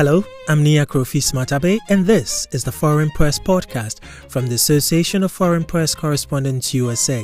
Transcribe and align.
Hello, 0.00 0.24
I'm 0.48 0.62
Nia 0.62 0.86
Krofi 0.86 1.20
Smatabe, 1.20 1.78
and 1.90 2.06
this 2.06 2.48
is 2.52 2.64
the 2.64 2.72
Foreign 2.72 3.10
Press 3.10 3.38
Podcast 3.38 4.02
from 4.30 4.46
the 4.46 4.54
Association 4.54 5.22
of 5.22 5.30
Foreign 5.30 5.62
Press 5.62 5.94
Correspondents 5.94 6.72
USA. 6.72 7.22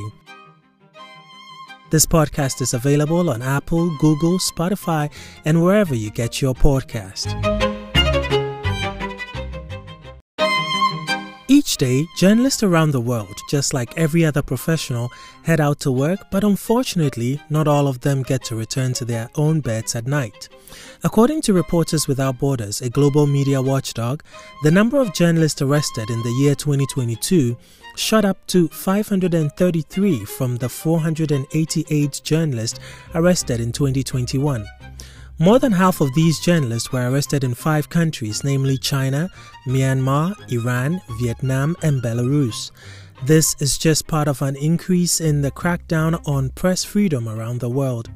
This 1.90 2.04
podcast 2.04 2.60
is 2.60 2.74
available 2.74 3.30
on 3.30 3.40
Apple, 3.40 3.96
Google, 3.96 4.38
Spotify, 4.38 5.10
and 5.46 5.64
wherever 5.64 5.94
you 5.94 6.10
get 6.10 6.42
your 6.42 6.52
podcast. 6.52 7.65
Each 11.48 11.76
day, 11.76 12.08
journalists 12.16 12.64
around 12.64 12.90
the 12.90 13.00
world, 13.00 13.38
just 13.48 13.72
like 13.72 13.96
every 13.96 14.24
other 14.24 14.42
professional, 14.42 15.12
head 15.44 15.60
out 15.60 15.78
to 15.80 15.92
work, 15.92 16.18
but 16.32 16.42
unfortunately, 16.42 17.40
not 17.50 17.68
all 17.68 17.86
of 17.86 18.00
them 18.00 18.24
get 18.24 18.42
to 18.46 18.56
return 18.56 18.92
to 18.94 19.04
their 19.04 19.30
own 19.36 19.60
beds 19.60 19.94
at 19.94 20.08
night. 20.08 20.48
According 21.04 21.42
to 21.42 21.52
Reporters 21.52 22.08
Without 22.08 22.40
Borders, 22.40 22.80
a 22.80 22.90
global 22.90 23.28
media 23.28 23.62
watchdog, 23.62 24.24
the 24.64 24.72
number 24.72 25.00
of 25.00 25.14
journalists 25.14 25.62
arrested 25.62 26.10
in 26.10 26.20
the 26.22 26.36
year 26.40 26.56
2022 26.56 27.56
shot 27.94 28.24
up 28.24 28.44
to 28.48 28.66
533 28.66 30.24
from 30.24 30.56
the 30.56 30.68
488 30.68 32.20
journalists 32.24 32.80
arrested 33.14 33.60
in 33.60 33.70
2021. 33.70 34.66
More 35.38 35.58
than 35.58 35.72
half 35.72 36.00
of 36.00 36.14
these 36.14 36.40
journalists 36.40 36.92
were 36.92 37.10
arrested 37.10 37.44
in 37.44 37.52
five 37.52 37.90
countries, 37.90 38.42
namely 38.42 38.78
China, 38.78 39.28
Myanmar, 39.66 40.34
Iran, 40.50 41.02
Vietnam, 41.20 41.76
and 41.82 42.02
Belarus. 42.02 42.70
This 43.22 43.54
is 43.60 43.76
just 43.76 44.06
part 44.06 44.28
of 44.28 44.40
an 44.40 44.56
increase 44.56 45.20
in 45.20 45.42
the 45.42 45.50
crackdown 45.50 46.26
on 46.26 46.48
press 46.50 46.84
freedom 46.84 47.28
around 47.28 47.60
the 47.60 47.68
world. 47.68 48.08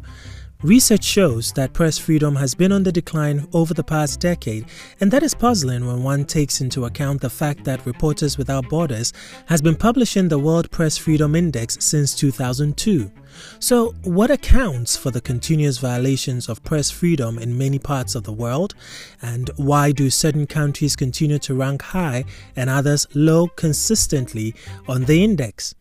Research 0.62 1.05
shows 1.05 1.55
that 1.55 1.73
press 1.73 1.96
freedom 1.96 2.37
has 2.37 2.55
been 2.55 2.70
on 2.70 2.82
the 2.82 2.92
decline 2.92 3.48
over 3.55 3.73
the 3.73 3.82
past 3.82 4.21
decade, 4.21 4.66
and 5.01 5.10
that 5.10 5.23
is 5.23 5.32
puzzling 5.32 5.87
when 5.87 6.02
one 6.02 6.26
takes 6.26 6.60
into 6.60 6.85
account 6.85 7.23
the 7.23 7.30
fact 7.30 7.65
that 7.65 7.87
Reporters 7.87 8.37
Without 8.37 8.68
Borders 8.68 9.15
has 9.46 9.62
been 9.62 9.74
publishing 9.74 10.29
the 10.29 10.38
World 10.38 10.70
Press 10.70 10.98
Freedom 10.98 11.35
Index 11.35 11.79
since 11.80 12.15
2002. 12.15 13.10
So, 13.59 13.95
what 14.04 14.30
accounts 14.30 14.98
for 14.98 15.10
the 15.10 15.23
continuous 15.23 15.79
violations 15.79 16.46
of 16.46 16.63
press 16.63 16.90
freedom 16.90 17.38
in 17.38 17.57
many 17.57 17.79
parts 17.79 18.15
of 18.15 18.24
the 18.24 18.32
world? 18.32 18.74
And 19.23 19.48
why 19.57 19.92
do 19.92 20.10
certain 20.10 20.46
countries 20.46 20.95
continue 20.95 21.38
to 21.38 21.54
rank 21.54 21.80
high 21.80 22.26
and 22.54 22.68
others 22.68 23.07
low 23.15 23.46
consistently 23.46 24.54
on 24.87 25.04
the 25.04 25.24
index? 25.24 25.74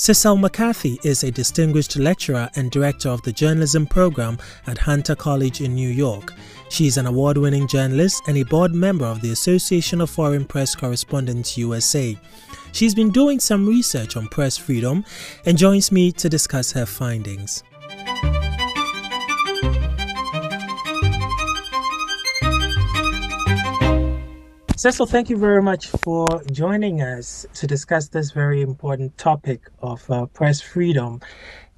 Sissel 0.00 0.36
McCarthy 0.36 1.00
is 1.02 1.24
a 1.24 1.30
distinguished 1.32 1.96
lecturer 1.96 2.48
and 2.54 2.70
director 2.70 3.08
of 3.08 3.20
the 3.22 3.32
journalism 3.32 3.84
program 3.84 4.38
at 4.68 4.78
Hunter 4.78 5.16
College 5.16 5.60
in 5.60 5.74
New 5.74 5.88
York. 5.88 6.34
She 6.68 6.86
is 6.86 6.98
an 6.98 7.06
award 7.06 7.36
winning 7.36 7.66
journalist 7.66 8.22
and 8.28 8.36
a 8.36 8.44
board 8.44 8.72
member 8.72 9.06
of 9.06 9.20
the 9.22 9.32
Association 9.32 10.00
of 10.00 10.08
Foreign 10.08 10.44
Press 10.44 10.76
Correspondents 10.76 11.58
USA. 11.58 12.16
She's 12.70 12.94
been 12.94 13.10
doing 13.10 13.40
some 13.40 13.66
research 13.66 14.16
on 14.16 14.28
press 14.28 14.56
freedom 14.56 15.04
and 15.44 15.58
joins 15.58 15.90
me 15.90 16.12
to 16.12 16.28
discuss 16.28 16.70
her 16.70 16.86
findings. 16.86 17.64
Sissel, 24.78 25.06
thank 25.08 25.28
you 25.28 25.36
very 25.36 25.60
much 25.60 25.88
for 25.88 26.24
joining 26.52 27.02
us 27.02 27.44
to 27.54 27.66
discuss 27.66 28.06
this 28.06 28.30
very 28.30 28.62
important 28.62 29.18
topic 29.18 29.68
of 29.80 30.08
uh, 30.08 30.26
press 30.26 30.60
freedom. 30.60 31.20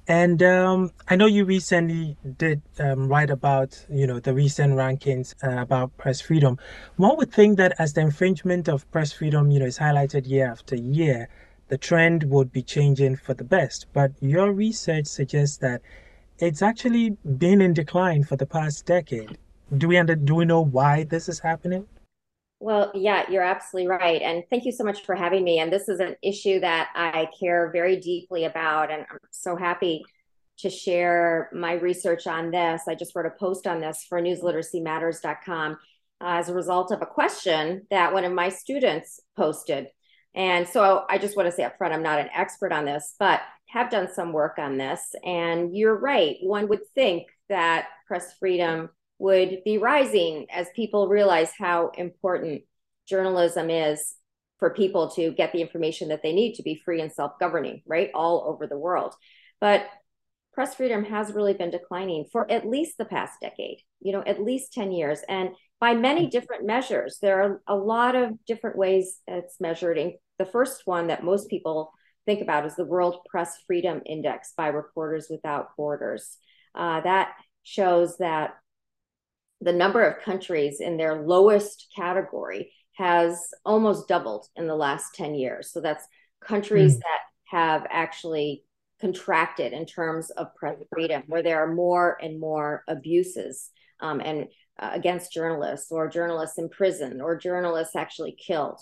And 0.07 0.43
um, 0.43 0.91
I 1.07 1.15
know 1.15 1.25
you 1.25 1.43
recently 1.43 2.15
did 2.37 2.61
um, 2.77 3.07
write 3.07 3.31
about, 3.31 3.83
you 3.89 4.05
know, 4.05 4.19
the 4.19 4.35
recent 4.35 4.73
rankings 4.73 5.33
uh, 5.43 5.63
about 5.63 5.97
press 5.97 6.21
freedom. 6.21 6.59
One 6.97 7.17
would 7.17 7.31
think 7.31 7.57
that 7.57 7.73
as 7.79 7.93
the 7.93 8.01
infringement 8.01 8.69
of 8.69 8.85
press 8.91 9.11
freedom, 9.11 9.49
you 9.49 9.57
know, 9.57 9.65
is 9.65 9.79
highlighted 9.79 10.29
year 10.29 10.51
after 10.51 10.75
year, 10.75 11.27
the 11.69 11.79
trend 11.79 12.25
would 12.25 12.51
be 12.51 12.61
changing 12.61 13.15
for 13.15 13.33
the 13.33 13.43
best. 13.43 13.87
But 13.93 14.11
your 14.19 14.51
research 14.51 15.07
suggests 15.07 15.57
that 15.57 15.81
it's 16.37 16.61
actually 16.61 17.17
been 17.39 17.61
in 17.61 17.73
decline 17.73 18.25
for 18.25 18.35
the 18.35 18.45
past 18.45 18.85
decade. 18.85 19.39
Do 19.75 19.87
we 19.87 19.97
under, 19.97 20.15
do 20.15 20.35
we 20.35 20.45
know 20.45 20.61
why 20.63 21.05
this 21.05 21.27
is 21.27 21.39
happening? 21.39 21.87
Well, 22.61 22.91
yeah, 22.93 23.23
you're 23.27 23.41
absolutely 23.41 23.89
right. 23.89 24.21
And 24.21 24.43
thank 24.51 24.65
you 24.65 24.71
so 24.71 24.83
much 24.83 25.03
for 25.03 25.15
having 25.15 25.43
me. 25.43 25.57
And 25.57 25.73
this 25.73 25.89
is 25.89 25.99
an 25.99 26.15
issue 26.21 26.59
that 26.59 26.89
I 26.93 27.27
care 27.39 27.71
very 27.73 27.99
deeply 27.99 28.45
about. 28.45 28.91
And 28.91 29.01
I'm 29.09 29.17
so 29.31 29.55
happy 29.55 30.03
to 30.59 30.69
share 30.69 31.49
my 31.53 31.73
research 31.73 32.27
on 32.27 32.51
this. 32.51 32.83
I 32.87 32.93
just 32.93 33.15
wrote 33.15 33.25
a 33.25 33.31
post 33.31 33.65
on 33.65 33.81
this 33.81 34.05
for 34.07 34.21
newsliteracymatters.com 34.21 35.71
uh, 35.71 35.75
as 36.19 36.49
a 36.49 36.53
result 36.53 36.91
of 36.91 37.01
a 37.01 37.07
question 37.07 37.87
that 37.89 38.13
one 38.13 38.25
of 38.25 38.31
my 38.31 38.49
students 38.49 39.19
posted. 39.35 39.87
And 40.35 40.67
so 40.67 41.03
I 41.09 41.17
just 41.17 41.35
want 41.35 41.49
to 41.49 41.51
say 41.51 41.63
up 41.63 41.79
front, 41.79 41.95
I'm 41.95 42.03
not 42.03 42.19
an 42.19 42.29
expert 42.31 42.71
on 42.71 42.85
this, 42.85 43.15
but 43.17 43.41
have 43.69 43.89
done 43.89 44.07
some 44.13 44.33
work 44.33 44.59
on 44.59 44.77
this. 44.77 45.15
And 45.25 45.75
you're 45.75 45.97
right. 45.97 46.35
One 46.43 46.67
would 46.67 46.87
think 46.93 47.25
that 47.49 47.87
press 48.05 48.35
freedom 48.37 48.91
would 49.21 49.63
be 49.63 49.77
rising 49.77 50.47
as 50.51 50.67
people 50.75 51.07
realize 51.07 51.51
how 51.57 51.91
important 51.95 52.63
journalism 53.07 53.69
is 53.69 54.15
for 54.57 54.71
people 54.71 55.11
to 55.11 55.31
get 55.31 55.51
the 55.51 55.61
information 55.61 56.09
that 56.09 56.23
they 56.23 56.33
need 56.33 56.55
to 56.55 56.63
be 56.63 56.81
free 56.83 57.01
and 57.01 57.11
self-governing 57.11 57.83
right 57.85 58.09
all 58.15 58.43
over 58.47 58.65
the 58.65 58.77
world. 58.77 59.13
But 59.59 59.85
press 60.53 60.73
freedom 60.75 61.05
has 61.05 61.33
really 61.33 61.53
been 61.53 61.69
declining 61.69 62.25
for 62.31 62.51
at 62.51 62.67
least 62.67 62.97
the 62.97 63.05
past 63.05 63.39
decade 63.39 63.77
you 64.01 64.11
know 64.11 64.23
at 64.25 64.41
least 64.41 64.73
10 64.73 64.91
years. 64.91 65.21
And 65.29 65.51
by 65.79 65.93
many 65.93 66.27
different 66.27 66.65
measures 66.65 67.19
there 67.21 67.43
are 67.43 67.61
a 67.67 67.75
lot 67.75 68.15
of 68.15 68.43
different 68.45 68.77
ways 68.77 69.19
it's 69.27 69.61
measured. 69.61 69.97
And 69.97 70.13
the 70.39 70.45
first 70.45 70.81
one 70.85 71.07
that 71.07 71.23
most 71.23 71.47
people 71.49 71.91
think 72.25 72.41
about 72.41 72.65
is 72.65 72.75
the 72.75 72.85
world 72.85 73.19
press 73.29 73.55
freedom 73.67 74.01
index 74.05 74.53
by 74.57 74.67
reporters 74.67 75.27
without 75.29 75.75
borders. 75.77 76.37
Uh, 76.73 77.01
that 77.01 77.33
shows 77.63 78.17
that 78.17 78.55
the 79.61 79.73
number 79.73 80.03
of 80.03 80.23
countries 80.23 80.81
in 80.81 80.97
their 80.97 81.21
lowest 81.21 81.87
category 81.95 82.71
has 82.93 83.39
almost 83.63 84.07
doubled 84.07 84.47
in 84.55 84.67
the 84.67 84.75
last 84.75 85.13
10 85.15 85.35
years. 85.35 85.71
So 85.71 85.81
that's 85.81 86.05
countries 86.43 86.97
mm. 86.97 86.99
that 86.99 87.19
have 87.45 87.85
actually 87.89 88.63
contracted 88.99 89.73
in 89.73 89.85
terms 89.85 90.29
of 90.31 90.53
press 90.55 90.77
freedom, 90.91 91.23
where 91.27 91.43
there 91.43 91.63
are 91.63 91.73
more 91.73 92.17
and 92.21 92.39
more 92.39 92.83
abuses 92.87 93.69
um, 93.99 94.19
and 94.19 94.47
uh, 94.79 94.91
against 94.93 95.31
journalists, 95.31 95.91
or 95.91 96.07
journalists 96.07 96.57
in 96.57 96.69
prison, 96.69 97.21
or 97.21 97.35
journalists 97.35 97.95
actually 97.95 98.33
killed. 98.33 98.79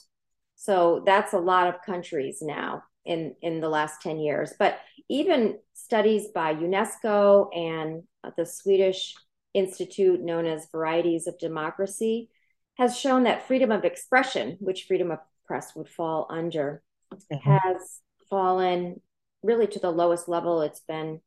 So 0.56 1.03
that's 1.06 1.34
a 1.34 1.40
lot 1.40 1.67
of 1.67 1.81
countries 1.85 2.40
now 2.41 2.84
in 3.06 3.35
in 3.41 3.59
the 3.59 3.69
last 3.69 4.01
10 4.01 4.19
years. 4.19 4.53
But 4.59 4.79
even 5.09 5.57
studies 5.73 6.28
by 6.34 6.53
UNESCO 6.53 7.47
and 7.56 8.03
the 8.38 8.46
Swedish 8.46 9.16
institute 9.53 10.21
known 10.21 10.45
as 10.45 10.67
Varieties 10.71 11.27
of 11.27 11.39
Democracy 11.39 12.29
has 12.77 12.97
shown 12.97 13.23
that 13.23 13.47
freedom 13.47 13.71
of 13.71 13.83
expression, 13.83 14.57
which 14.59 14.85
freedom 14.85 15.11
of 15.11 15.19
press 15.45 15.75
would 15.75 15.89
fall 15.89 16.27
under, 16.29 16.81
mm-hmm. 17.13 17.49
has 17.49 17.99
fallen 18.29 19.01
really 19.43 19.67
to 19.67 19.79
the 19.79 19.91
lowest 19.91 20.29
level 20.29 20.61
it's 20.61 20.81
been 20.81 21.19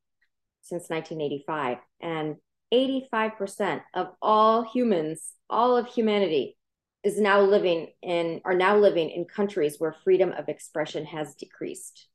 since 0.62 0.88
1985. 0.88 1.78
And 2.00 2.36
85% 2.72 3.82
of 3.94 4.12
all 4.22 4.62
humans, 4.62 5.32
all 5.50 5.76
of 5.76 5.86
humanity, 5.86 6.56
is 7.04 7.20
now 7.20 7.40
living 7.40 7.88
in 8.00 8.40
are 8.44 8.54
now 8.54 8.76
living 8.76 9.10
in 9.10 9.24
countries 9.24 9.76
where 9.78 9.94
freedom 10.04 10.32
of 10.32 10.48
expression 10.48 11.04
has 11.04 11.34
decreased. 11.34 12.06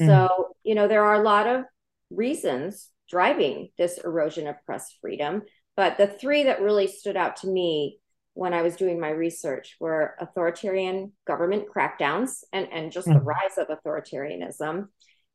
Mm. 0.00 0.06
So, 0.06 0.48
you 0.64 0.74
know, 0.74 0.88
there 0.88 1.04
are 1.04 1.14
a 1.14 1.22
lot 1.22 1.46
of 1.46 1.64
reasons 2.10 2.88
driving 3.08 3.70
this 3.78 3.98
erosion 3.98 4.46
of 4.46 4.56
press 4.64 4.94
freedom. 5.00 5.42
But 5.76 5.96
the 5.96 6.06
three 6.06 6.44
that 6.44 6.60
really 6.60 6.86
stood 6.86 7.16
out 7.16 7.36
to 7.38 7.48
me 7.48 8.00
when 8.34 8.54
I 8.54 8.62
was 8.62 8.76
doing 8.76 9.00
my 9.00 9.10
research 9.10 9.76
were 9.80 10.14
authoritarian 10.20 11.12
government 11.26 11.64
crackdowns 11.74 12.44
and, 12.52 12.68
and 12.72 12.92
just 12.92 13.06
the 13.06 13.14
hmm. 13.14 13.26
rise 13.26 13.58
of 13.58 13.66
authoritarianism, 13.68 14.88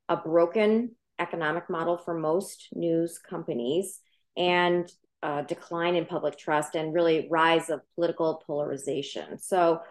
a 0.08 0.18
broken 0.18 0.96
economic 1.20 1.70
model 1.70 1.98
for 1.98 2.14
most 2.14 2.70
news 2.74 3.20
companies, 3.20 4.00
and 4.38 4.90
a 5.22 5.44
decline 5.44 5.96
in 5.96 6.06
public 6.06 6.38
trust 6.38 6.76
and 6.76 6.94
really 6.94 7.28
rise 7.30 7.70
of 7.70 7.82
political 7.96 8.42
polarization. 8.46 9.38
So, 9.40 9.82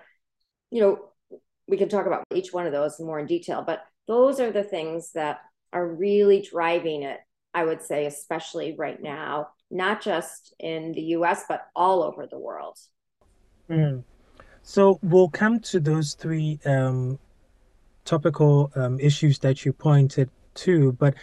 you 0.70 0.80
know, 0.80 1.38
we 1.68 1.76
can 1.76 1.88
talk 1.88 2.06
about 2.06 2.24
each 2.34 2.52
one 2.52 2.66
of 2.66 2.72
those 2.72 3.00
more 3.00 3.18
in 3.18 3.26
detail, 3.26 3.62
but 3.66 3.82
those 4.06 4.40
are 4.40 4.50
the 4.50 4.64
things 4.64 5.12
that 5.12 5.38
are 5.72 5.86
really 5.86 6.42
driving 6.42 7.02
it 7.02 7.20
I 7.54 7.64
would 7.64 7.82
say, 7.82 8.06
especially 8.06 8.74
right 8.76 9.00
now, 9.00 9.48
not 9.70 10.02
just 10.02 10.54
in 10.58 10.92
the 10.92 11.02
US, 11.16 11.44
but 11.48 11.66
all 11.74 12.02
over 12.02 12.26
the 12.26 12.38
world. 12.38 12.78
Mm. 13.68 14.04
So 14.62 14.98
we'll 15.02 15.28
come 15.28 15.60
to 15.60 15.80
those 15.80 16.14
three 16.14 16.58
um, 16.64 17.18
topical 18.04 18.70
um, 18.76 18.98
issues 19.00 19.38
that 19.40 19.64
you 19.64 19.72
pointed 19.72 20.30
to, 20.54 20.92
but 20.92 21.14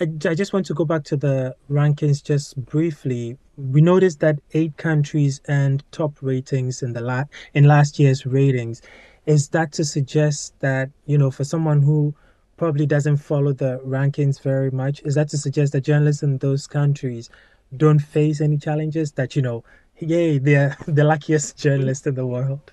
I, 0.00 0.04
I 0.04 0.34
just 0.34 0.52
want 0.52 0.66
to 0.66 0.74
go 0.74 0.84
back 0.84 1.04
to 1.04 1.16
the 1.16 1.54
rankings 1.70 2.22
just 2.22 2.56
briefly. 2.64 3.38
We 3.56 3.80
noticed 3.80 4.20
that 4.20 4.40
eight 4.52 4.76
countries 4.76 5.40
earned 5.48 5.84
top 5.92 6.20
ratings 6.20 6.82
in 6.82 6.92
the 6.92 7.00
la- 7.00 7.24
in 7.54 7.64
last 7.64 7.98
year's 7.98 8.26
ratings. 8.26 8.82
Is 9.26 9.48
that 9.50 9.72
to 9.72 9.84
suggest 9.84 10.54
that, 10.60 10.90
you 11.06 11.16
know, 11.16 11.30
for 11.30 11.44
someone 11.44 11.80
who 11.80 12.14
probably 12.56 12.86
doesn't 12.86 13.16
follow 13.18 13.52
the 13.52 13.80
rankings 13.84 14.40
very 14.40 14.70
much, 14.70 15.02
is 15.04 15.14
that 15.14 15.28
to 15.30 15.38
suggest 15.38 15.72
that 15.72 15.82
journalists 15.82 16.22
in 16.22 16.38
those 16.38 16.66
countries 16.66 17.30
don't 17.76 17.98
face 17.98 18.40
any 18.40 18.58
challenges 18.58 19.12
that, 19.12 19.34
you 19.34 19.42
know, 19.42 19.64
yay, 19.98 20.38
they're 20.38 20.76
the 20.86 21.04
luckiest 21.04 21.56
journalists 21.56 22.06
in 22.06 22.14
the 22.14 22.26
world? 22.26 22.72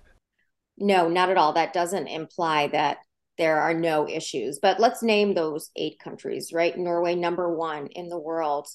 No, 0.77 1.09
not 1.09 1.29
at 1.29 1.37
all. 1.37 1.53
That 1.53 1.73
doesn't 1.73 2.07
imply 2.07 2.67
that 2.67 2.97
there 3.37 3.59
are 3.59 3.73
no 3.73 4.07
issues. 4.07 4.59
But 4.61 4.79
let's 4.79 5.03
name 5.03 5.33
those 5.33 5.69
eight 5.75 5.99
countries, 5.99 6.51
right? 6.53 6.77
Norway, 6.77 7.15
number 7.15 7.55
one 7.55 7.87
in 7.87 8.09
the 8.09 8.19
world 8.19 8.67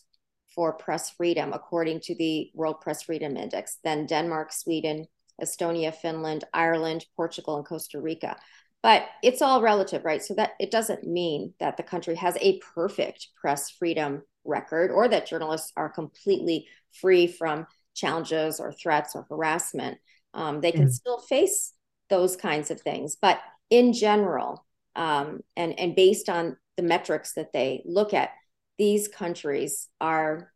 for 0.54 0.72
press 0.72 1.10
freedom, 1.10 1.52
according 1.52 2.00
to 2.00 2.14
the 2.14 2.50
World 2.54 2.80
Press 2.80 3.02
Freedom 3.02 3.36
Index. 3.36 3.78
Then 3.84 4.06
Denmark, 4.06 4.52
Sweden, 4.52 5.06
Estonia, 5.40 5.94
Finland, 5.94 6.44
Ireland, 6.52 7.04
Portugal, 7.14 7.56
and 7.56 7.66
Costa 7.66 8.00
Rica. 8.00 8.36
But 8.82 9.06
it's 9.22 9.42
all 9.42 9.62
relative, 9.62 10.04
right? 10.04 10.22
So 10.22 10.34
that 10.34 10.52
it 10.60 10.70
doesn't 10.70 11.04
mean 11.04 11.54
that 11.58 11.76
the 11.76 11.82
country 11.82 12.14
has 12.16 12.36
a 12.40 12.60
perfect 12.74 13.28
press 13.40 13.70
freedom 13.70 14.22
record 14.44 14.90
or 14.90 15.08
that 15.08 15.26
journalists 15.26 15.72
are 15.76 15.88
completely 15.88 16.68
free 16.92 17.26
from 17.26 17.66
challenges 17.94 18.60
or 18.60 18.72
threats 18.72 19.16
or 19.16 19.26
harassment. 19.28 19.98
Um, 20.34 20.60
they 20.60 20.72
can 20.72 20.86
mm. 20.86 20.92
still 20.92 21.18
face 21.18 21.72
those 22.10 22.36
kinds 22.36 22.70
of 22.70 22.80
things. 22.80 23.16
But 23.20 23.40
in 23.70 23.92
general, 23.92 24.64
um, 24.94 25.40
and 25.56 25.78
and 25.78 25.96
based 25.96 26.28
on 26.28 26.56
the 26.76 26.82
metrics 26.82 27.32
that 27.34 27.52
they 27.52 27.82
look 27.84 28.14
at, 28.14 28.30
these 28.78 29.08
countries 29.08 29.88
are 30.00 30.52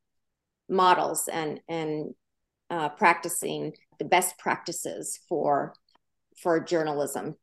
models 0.69 1.29
and 1.29 1.61
and 1.69 2.15
uh, 2.71 2.89
practicing 2.91 3.73
the 3.99 4.05
best 4.05 4.39
practices 4.39 5.19
for 5.29 5.75
for 6.41 6.61
journalism. 6.61 7.37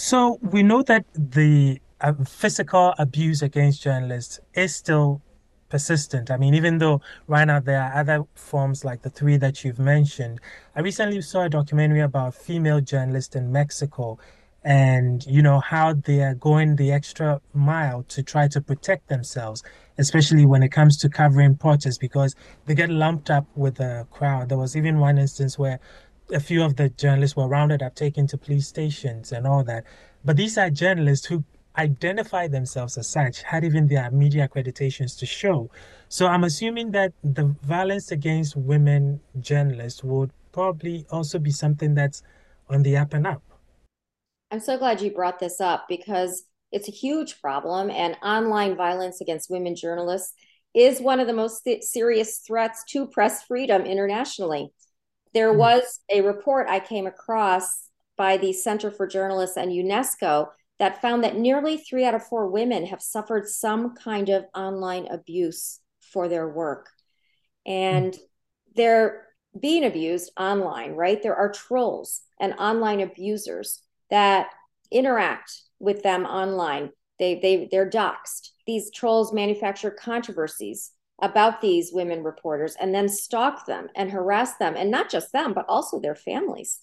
So 0.00 0.38
we 0.40 0.62
know 0.62 0.82
that 0.84 1.04
the 1.14 1.78
uh, 2.00 2.14
physical 2.24 2.94
abuse 2.98 3.42
against 3.42 3.82
journalists 3.82 4.40
is 4.54 4.74
still 4.74 5.20
persistent. 5.68 6.30
I 6.30 6.38
mean, 6.38 6.54
even 6.54 6.78
though 6.78 7.02
right 7.26 7.44
now 7.44 7.60
there 7.60 7.82
are 7.82 7.94
other 7.94 8.24
forms 8.34 8.82
like 8.82 9.02
the 9.02 9.10
three 9.10 9.36
that 9.36 9.62
you've 9.62 9.78
mentioned, 9.78 10.40
I 10.74 10.80
recently 10.80 11.20
saw 11.20 11.42
a 11.42 11.48
documentary 11.50 12.00
about 12.00 12.34
female 12.34 12.80
journalists 12.80 13.36
in 13.36 13.52
Mexico 13.52 14.18
and 14.64 15.26
you 15.26 15.42
know 15.42 15.60
how 15.60 15.92
they 15.92 16.22
are 16.22 16.34
going 16.34 16.76
the 16.76 16.92
extra 16.92 17.40
mile 17.54 18.02
to 18.04 18.22
try 18.22 18.46
to 18.46 18.60
protect 18.60 19.08
themselves 19.08 19.62
especially 19.96 20.44
when 20.44 20.62
it 20.62 20.68
comes 20.68 20.98
to 20.98 21.08
covering 21.08 21.54
protests 21.54 21.96
because 21.96 22.34
they 22.66 22.74
get 22.74 22.90
lumped 22.90 23.30
up 23.30 23.46
with 23.56 23.76
the 23.76 24.06
crowd 24.10 24.50
there 24.50 24.58
was 24.58 24.76
even 24.76 24.98
one 24.98 25.16
instance 25.16 25.58
where 25.58 25.80
a 26.32 26.40
few 26.40 26.62
of 26.62 26.76
the 26.76 26.88
journalists 26.90 27.36
were 27.36 27.48
rounded 27.48 27.82
up 27.82 27.94
taken 27.94 28.26
to 28.28 28.38
police 28.38 28.68
stations 28.68 29.32
and 29.32 29.46
all 29.46 29.64
that. 29.64 29.84
But 30.24 30.36
these 30.36 30.58
are 30.58 30.70
journalists 30.70 31.26
who 31.26 31.44
identify 31.76 32.48
themselves 32.48 32.98
as 32.98 33.08
such 33.08 33.42
had 33.42 33.64
even 33.64 33.86
their 33.86 34.10
media 34.10 34.48
accreditations 34.48 35.18
to 35.18 35.26
show. 35.26 35.70
So 36.08 36.26
i'm 36.26 36.44
assuming 36.44 36.90
that 36.90 37.12
the 37.22 37.54
violence 37.62 38.10
against 38.10 38.56
women 38.56 39.20
journalists 39.40 40.02
would 40.02 40.32
probably 40.52 41.06
also 41.10 41.38
be 41.38 41.52
something 41.52 41.94
that's 41.94 42.22
on 42.68 42.82
the 42.82 42.96
up 42.96 43.14
and 43.14 43.26
up. 43.26 43.42
I'm 44.50 44.60
so 44.60 44.76
glad 44.76 45.00
you 45.00 45.12
brought 45.12 45.38
this 45.38 45.60
up 45.60 45.86
because 45.88 46.42
it's 46.72 46.88
a 46.88 46.92
huge 46.92 47.40
problem, 47.40 47.90
and 47.90 48.16
online 48.22 48.76
violence 48.76 49.20
against 49.20 49.50
women 49.50 49.76
journalists 49.76 50.34
is 50.74 51.00
one 51.00 51.20
of 51.20 51.26
the 51.26 51.32
most 51.32 51.62
th- 51.62 51.82
serious 51.82 52.38
threats 52.38 52.84
to 52.90 53.06
press 53.06 53.44
freedom 53.44 53.82
internationally. 53.82 54.72
There 55.34 55.52
mm. 55.52 55.56
was 55.56 56.00
a 56.10 56.20
report 56.22 56.66
I 56.68 56.80
came 56.80 57.06
across 57.06 57.88
by 58.16 58.36
the 58.36 58.52
Center 58.52 58.90
for 58.90 59.06
Journalists 59.06 59.56
and 59.56 59.70
UNESCO 59.70 60.48
that 60.78 61.02
found 61.02 61.24
that 61.24 61.36
nearly 61.36 61.76
three 61.76 62.04
out 62.04 62.14
of 62.14 62.26
four 62.26 62.48
women 62.48 62.86
have 62.86 63.02
suffered 63.02 63.48
some 63.48 63.94
kind 63.94 64.28
of 64.30 64.46
online 64.54 65.06
abuse 65.08 65.80
for 66.00 66.28
their 66.28 66.48
work. 66.48 66.88
And 67.66 68.16
they're 68.74 69.26
being 69.58 69.84
abused 69.84 70.32
online, 70.38 70.92
right? 70.92 71.22
There 71.22 71.36
are 71.36 71.52
trolls 71.52 72.22
and 72.40 72.54
online 72.54 73.00
abusers 73.00 73.82
that 74.10 74.48
interact 74.90 75.52
with 75.78 76.02
them 76.02 76.24
online. 76.24 76.90
They, 77.18 77.38
they, 77.40 77.68
they're 77.70 77.90
doxxed. 77.90 78.50
These 78.66 78.90
trolls 78.90 79.32
manufacture 79.32 79.90
controversies 79.90 80.92
about 81.22 81.60
these 81.60 81.92
women 81.92 82.22
reporters 82.22 82.76
and 82.80 82.94
then 82.94 83.08
stalk 83.08 83.66
them 83.66 83.88
and 83.94 84.10
harass 84.10 84.56
them, 84.56 84.74
and 84.76 84.90
not 84.90 85.10
just 85.10 85.32
them, 85.32 85.52
but 85.52 85.66
also 85.68 86.00
their 86.00 86.14
families. 86.14 86.80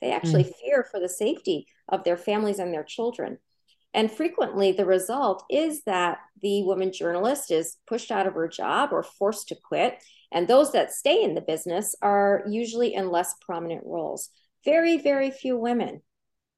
They 0.00 0.12
actually 0.12 0.44
mm. 0.44 0.52
fear 0.64 0.86
for 0.90 0.98
the 1.00 1.08
safety 1.08 1.66
of 1.88 2.04
their 2.04 2.16
families 2.16 2.58
and 2.58 2.72
their 2.72 2.84
children. 2.84 3.38
And 3.92 4.10
frequently, 4.10 4.72
the 4.72 4.86
result 4.86 5.44
is 5.50 5.82
that 5.84 6.18
the 6.42 6.62
woman 6.62 6.92
journalist 6.92 7.50
is 7.50 7.76
pushed 7.86 8.10
out 8.10 8.26
of 8.26 8.34
her 8.34 8.48
job 8.48 8.90
or 8.92 9.02
forced 9.02 9.48
to 9.48 9.56
quit. 9.56 10.02
And 10.32 10.46
those 10.46 10.72
that 10.72 10.92
stay 10.92 11.22
in 11.22 11.34
the 11.34 11.40
business 11.40 11.96
are 12.00 12.44
usually 12.48 12.94
in 12.94 13.10
less 13.10 13.34
prominent 13.44 13.82
roles. 13.84 14.30
Very, 14.64 14.98
very 14.98 15.30
few 15.30 15.56
women 15.56 16.02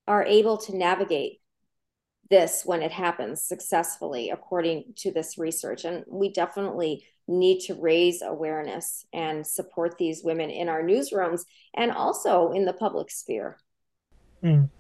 are 0.07 0.25
able 0.25 0.59
to 0.59 0.77
navigate 0.77 1.41
this 2.33 2.63
when 2.65 2.81
it 2.83 2.91
happens 2.91 3.45
successfully, 3.45 4.31
according 4.31 4.95
to 4.97 5.13
this 5.13 5.37
research. 5.37 5.85
And 5.85 6.03
we 6.09 6.33
definitely 6.33 7.05
need 7.29 7.61
to 7.67 7.75
raise 7.75 8.23
awareness 8.23 9.05
and 9.13 9.47
support 9.47 9.99
these 9.99 10.25
women 10.25 10.49
in 10.49 10.69
our 10.69 10.83
newsrooms 10.83 11.43
and 11.75 11.93
also 11.93 12.51
in 12.53 12.65
the 12.65 12.73
public 12.73 13.11
sphere. 13.11 13.59
Mm. 14.43 14.71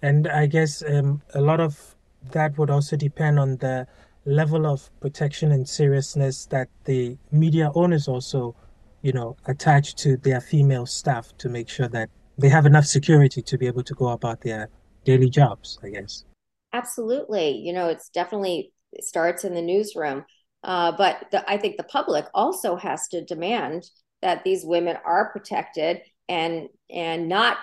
And 0.00 0.28
I 0.28 0.46
guess 0.46 0.82
um, 0.88 1.20
a 1.34 1.40
lot 1.40 1.60
of 1.60 1.96
that 2.30 2.56
would 2.56 2.70
also 2.70 2.96
depend 2.96 3.38
on 3.40 3.56
the 3.56 3.86
level 4.24 4.64
of 4.64 4.88
protection 5.00 5.50
and 5.50 5.68
seriousness 5.68 6.46
that 6.46 6.68
the 6.84 7.18
media 7.32 7.72
owners 7.74 8.06
also, 8.06 8.54
you 9.02 9.12
know, 9.12 9.36
attach 9.46 9.96
to 9.96 10.16
their 10.18 10.40
female 10.40 10.86
staff 10.86 11.36
to 11.38 11.48
make 11.48 11.68
sure 11.68 11.88
that 11.88 12.08
they 12.38 12.48
have 12.48 12.64
enough 12.64 12.86
security 12.86 13.42
to 13.42 13.58
be 13.58 13.66
able 13.66 13.82
to 13.82 13.94
go 13.94 14.08
about 14.08 14.40
their 14.42 14.68
daily 15.04 15.28
jobs, 15.28 15.80
I 15.82 15.90
guess. 15.90 16.24
Absolutely. 16.72 17.58
You 17.58 17.72
know, 17.72 17.88
it's 17.88 18.08
definitely 18.08 18.72
it 18.92 19.04
starts 19.04 19.44
in 19.44 19.54
the 19.54 19.62
newsroom. 19.62 20.24
Uh, 20.64 20.92
but 20.92 21.26
the, 21.32 21.48
I 21.50 21.56
think 21.56 21.76
the 21.76 21.82
public 21.84 22.26
also 22.34 22.76
has 22.76 23.08
to 23.08 23.24
demand 23.24 23.84
that 24.20 24.44
these 24.44 24.64
women 24.64 24.96
are 25.04 25.30
protected 25.32 26.00
and 26.28 26.68
and 26.88 27.28
not 27.28 27.56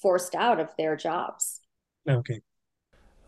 forced 0.00 0.34
out 0.34 0.60
of 0.60 0.68
their 0.78 0.96
jobs. 0.96 1.60
Okay. 2.08 2.40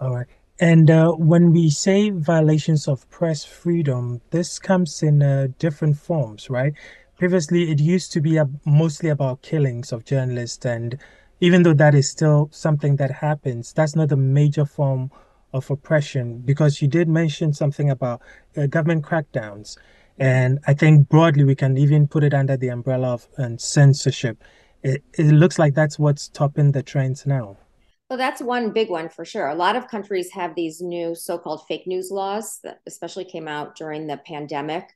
All 0.00 0.14
right. 0.14 0.26
And 0.59 0.90
uh, 0.90 1.12
when 1.12 1.52
we 1.52 1.69
say 1.69 2.11
violations 2.11 2.88
of 2.88 3.09
press 3.11 3.45
freedom, 3.45 4.23
this 4.31 4.59
comes 4.59 5.02
in 5.02 5.23
uh, 5.23 5.49
different 5.59 5.99
forms, 5.99 6.49
right? 6.49 6.73
Previously, 7.19 7.71
it 7.71 7.81
used 7.81 8.12
to 8.12 8.21
be 8.21 8.40
mostly 8.64 9.11
about 9.11 9.43
killings 9.43 9.93
of 9.93 10.05
journalists, 10.05 10.64
and 10.64 10.99
even 11.40 11.62
though 11.62 11.75
that 11.75 11.95
is 11.95 12.11
still 12.11 12.49
something 12.52 12.97
that 12.97 13.11
happens, 13.11 13.73
that's 13.73 13.97
not 13.97 14.09
the 14.09 14.16
major 14.16 14.64
form 14.64 15.11
of 15.53 15.71
oppression 15.71 16.38
because 16.38 16.83
you 16.83 16.88
did 16.88 17.09
mention 17.09 17.53
something 17.53 17.91
about 17.91 18.23
uh, 18.57 18.67
government 18.67 19.05
crackdowns. 19.05 19.76
And 20.19 20.59
I 20.67 20.75
think 20.75 21.09
broadly 21.09 21.45
we 21.45 21.55
can 21.55 21.76
even 21.76 22.09
put 22.09 22.25
it 22.25 22.35
under 22.35 22.57
the 22.57 22.69
umbrella 22.69 23.15
of 23.15 23.29
um, 23.38 23.59
censorship. 23.59 24.43
It, 24.83 25.03
it 25.15 25.33
looks 25.33 25.59
like 25.59 25.75
that's 25.75 25.99
what's 25.99 26.29
topping 26.29 26.73
the 26.73 26.83
trends 26.83 27.26
now. 27.26 27.59
Well, 28.09 28.19
that's 28.19 28.41
one 28.41 28.71
big 28.71 28.88
one 28.88 29.09
for 29.09 29.25
sure. 29.25 29.49
A 29.49 29.55
lot 29.55 29.75
of 29.75 29.88
countries 29.88 30.31
have 30.33 30.55
these 30.55 30.81
new 30.81 31.15
so 31.15 31.38
called 31.38 31.67
fake 31.67 31.87
news 31.87 32.11
laws 32.11 32.61
that 32.62 32.79
especially 32.87 33.25
came 33.25 33.49
out 33.49 33.76
during 33.76 34.07
the 34.07 34.17
pandemic. 34.17 34.88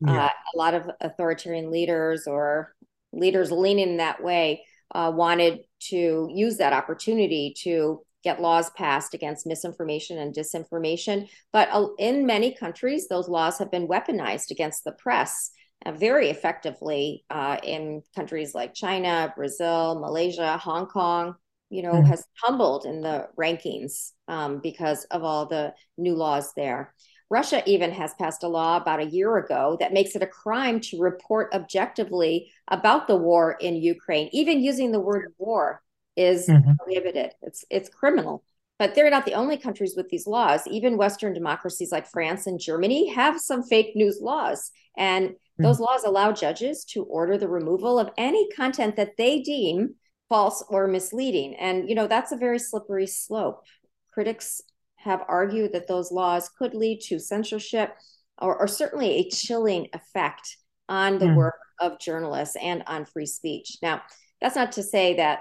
Yeah. 0.00 0.26
Uh, 0.26 0.28
a 0.54 0.58
lot 0.58 0.74
of 0.74 0.90
authoritarian 1.00 1.70
leaders 1.70 2.26
or 2.26 2.74
leaders 3.12 3.52
leaning 3.52 3.98
that 3.98 4.22
way 4.22 4.64
uh, 4.94 5.12
wanted 5.14 5.60
to 5.78 6.28
use 6.32 6.56
that 6.58 6.72
opportunity 6.72 7.54
to 7.58 8.02
get 8.26 8.42
laws 8.42 8.70
passed 8.70 9.14
against 9.14 9.46
misinformation 9.46 10.18
and 10.18 10.34
disinformation. 10.34 11.28
But 11.52 11.68
uh, 11.70 11.86
in 11.98 12.26
many 12.26 12.52
countries, 12.52 13.06
those 13.06 13.28
laws 13.28 13.58
have 13.58 13.70
been 13.70 13.86
weaponized 13.86 14.50
against 14.50 14.82
the 14.82 14.90
press 14.90 15.52
uh, 15.84 15.92
very 15.92 16.28
effectively 16.30 17.24
uh, 17.30 17.58
in 17.62 18.02
countries 18.16 18.52
like 18.52 18.74
China, 18.74 19.32
Brazil, 19.36 20.00
Malaysia, 20.00 20.58
Hong 20.58 20.86
Kong. 20.86 21.36
You 21.68 21.82
know, 21.82 21.94
mm. 21.94 22.06
has 22.06 22.24
tumbled 22.44 22.84
in 22.84 23.00
the 23.00 23.28
rankings 23.36 24.12
um, 24.28 24.60
because 24.60 25.04
of 25.10 25.24
all 25.24 25.46
the 25.46 25.74
new 25.98 26.14
laws 26.14 26.52
there. 26.56 26.94
Russia 27.28 27.60
even 27.66 27.90
has 27.90 28.14
passed 28.14 28.44
a 28.44 28.48
law 28.48 28.76
about 28.76 29.00
a 29.00 29.12
year 29.18 29.36
ago 29.38 29.76
that 29.80 29.92
makes 29.92 30.14
it 30.14 30.22
a 30.22 30.28
crime 30.28 30.78
to 30.78 31.00
report 31.00 31.52
objectively 31.52 32.52
about 32.68 33.08
the 33.08 33.16
war 33.16 33.56
in 33.60 33.74
Ukraine. 33.74 34.28
Even 34.30 34.62
using 34.62 34.92
the 34.92 35.00
word 35.00 35.34
war 35.38 35.82
is 36.16 36.48
mm-hmm. 36.48 36.72
prohibited. 36.82 37.32
It's 37.42 37.64
it's 37.70 37.88
criminal. 37.88 38.42
but 38.78 38.94
they're 38.94 39.10
not 39.10 39.24
the 39.24 39.34
only 39.34 39.56
countries 39.56 39.94
with 39.96 40.08
these 40.10 40.26
laws. 40.26 40.66
Even 40.66 40.98
Western 40.98 41.32
democracies 41.32 41.92
like 41.92 42.06
France 42.10 42.46
and 42.46 42.60
Germany 42.60 43.08
have 43.08 43.40
some 43.40 43.62
fake 43.62 43.92
news 43.94 44.20
laws. 44.20 44.70
And 44.96 45.30
mm-hmm. 45.30 45.62
those 45.62 45.80
laws 45.80 46.04
allow 46.04 46.32
judges 46.32 46.84
to 46.86 47.04
order 47.04 47.38
the 47.38 47.48
removal 47.48 47.98
of 47.98 48.10
any 48.18 48.48
content 48.50 48.96
that 48.96 49.16
they 49.16 49.40
deem 49.40 49.94
false 50.28 50.64
or 50.68 50.86
misleading. 50.86 51.54
And, 51.54 51.88
you 51.88 51.94
know, 51.94 52.06
that's 52.06 52.32
a 52.32 52.36
very 52.36 52.58
slippery 52.58 53.06
slope. 53.06 53.64
Critics 54.12 54.60
have 54.96 55.22
argued 55.28 55.72
that 55.72 55.86
those 55.86 56.10
laws 56.10 56.48
could 56.48 56.74
lead 56.74 57.00
to 57.00 57.18
censorship 57.18 57.94
or, 58.38 58.58
or 58.58 58.66
certainly 58.66 59.12
a 59.12 59.30
chilling 59.30 59.88
effect 59.92 60.56
on 60.88 61.18
the 61.18 61.26
mm. 61.26 61.36
work 61.36 61.54
of 61.80 61.98
journalists 62.00 62.56
and 62.60 62.82
on 62.86 63.04
free 63.04 63.26
speech. 63.26 63.78
Now, 63.82 64.02
that's 64.40 64.56
not 64.56 64.72
to 64.72 64.82
say 64.82 65.16
that 65.16 65.40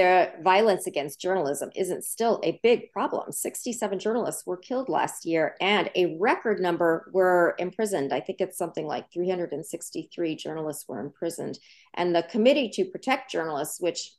the 0.00 0.32
violence 0.42 0.86
against 0.86 1.20
journalism 1.20 1.68
isn't 1.76 2.04
still 2.04 2.40
a 2.42 2.58
big 2.62 2.90
problem. 2.90 3.30
67 3.32 3.98
journalists 3.98 4.46
were 4.46 4.56
killed 4.56 4.88
last 4.88 5.26
year, 5.26 5.56
and 5.60 5.90
a 5.94 6.16
record 6.18 6.58
number 6.58 7.10
were 7.12 7.54
imprisoned. 7.58 8.10
I 8.10 8.20
think 8.20 8.40
it's 8.40 8.56
something 8.56 8.86
like 8.86 9.12
363 9.12 10.36
journalists 10.36 10.88
were 10.88 11.00
imprisoned. 11.00 11.58
And 11.92 12.16
the 12.16 12.22
Committee 12.22 12.70
to 12.76 12.86
Protect 12.86 13.30
Journalists, 13.30 13.78
which 13.78 14.10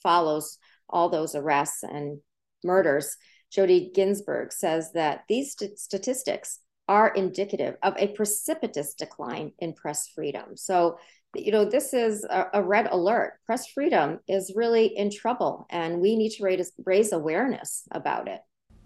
follows 0.00 0.58
all 0.88 1.08
those 1.08 1.34
arrests 1.34 1.82
and 1.82 2.20
murders, 2.62 3.16
Jodie 3.52 3.92
Ginsberg 3.92 4.52
says 4.52 4.92
that 4.92 5.24
these 5.28 5.56
st- 5.58 5.76
statistics 5.76 6.60
are 6.88 7.08
indicative 7.08 7.76
of 7.82 7.94
a 7.96 8.08
precipitous 8.08 8.94
decline 8.94 9.52
in 9.58 9.72
press 9.72 10.08
freedom. 10.08 10.56
So 10.56 10.98
you 11.34 11.52
know, 11.52 11.64
this 11.64 11.92
is 11.92 12.24
a, 12.24 12.46
a, 12.54 12.62
red 12.62 12.88
alert. 12.90 13.34
Press 13.44 13.66
freedom 13.66 14.20
is 14.28 14.52
really 14.54 14.86
in 14.86 15.10
trouble, 15.10 15.66
and 15.70 16.00
we 16.00 16.16
need 16.16 16.30
to 16.30 16.44
raise, 16.44 16.72
raise 16.84 17.12
awareness 17.12 17.82
about 17.90 18.28
it. 18.28 18.40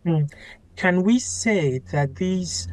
Mm. 0.05 0.31
Can 0.77 1.03
we 1.03 1.19
say 1.19 1.81
that 1.93 2.17
these 2.17 2.69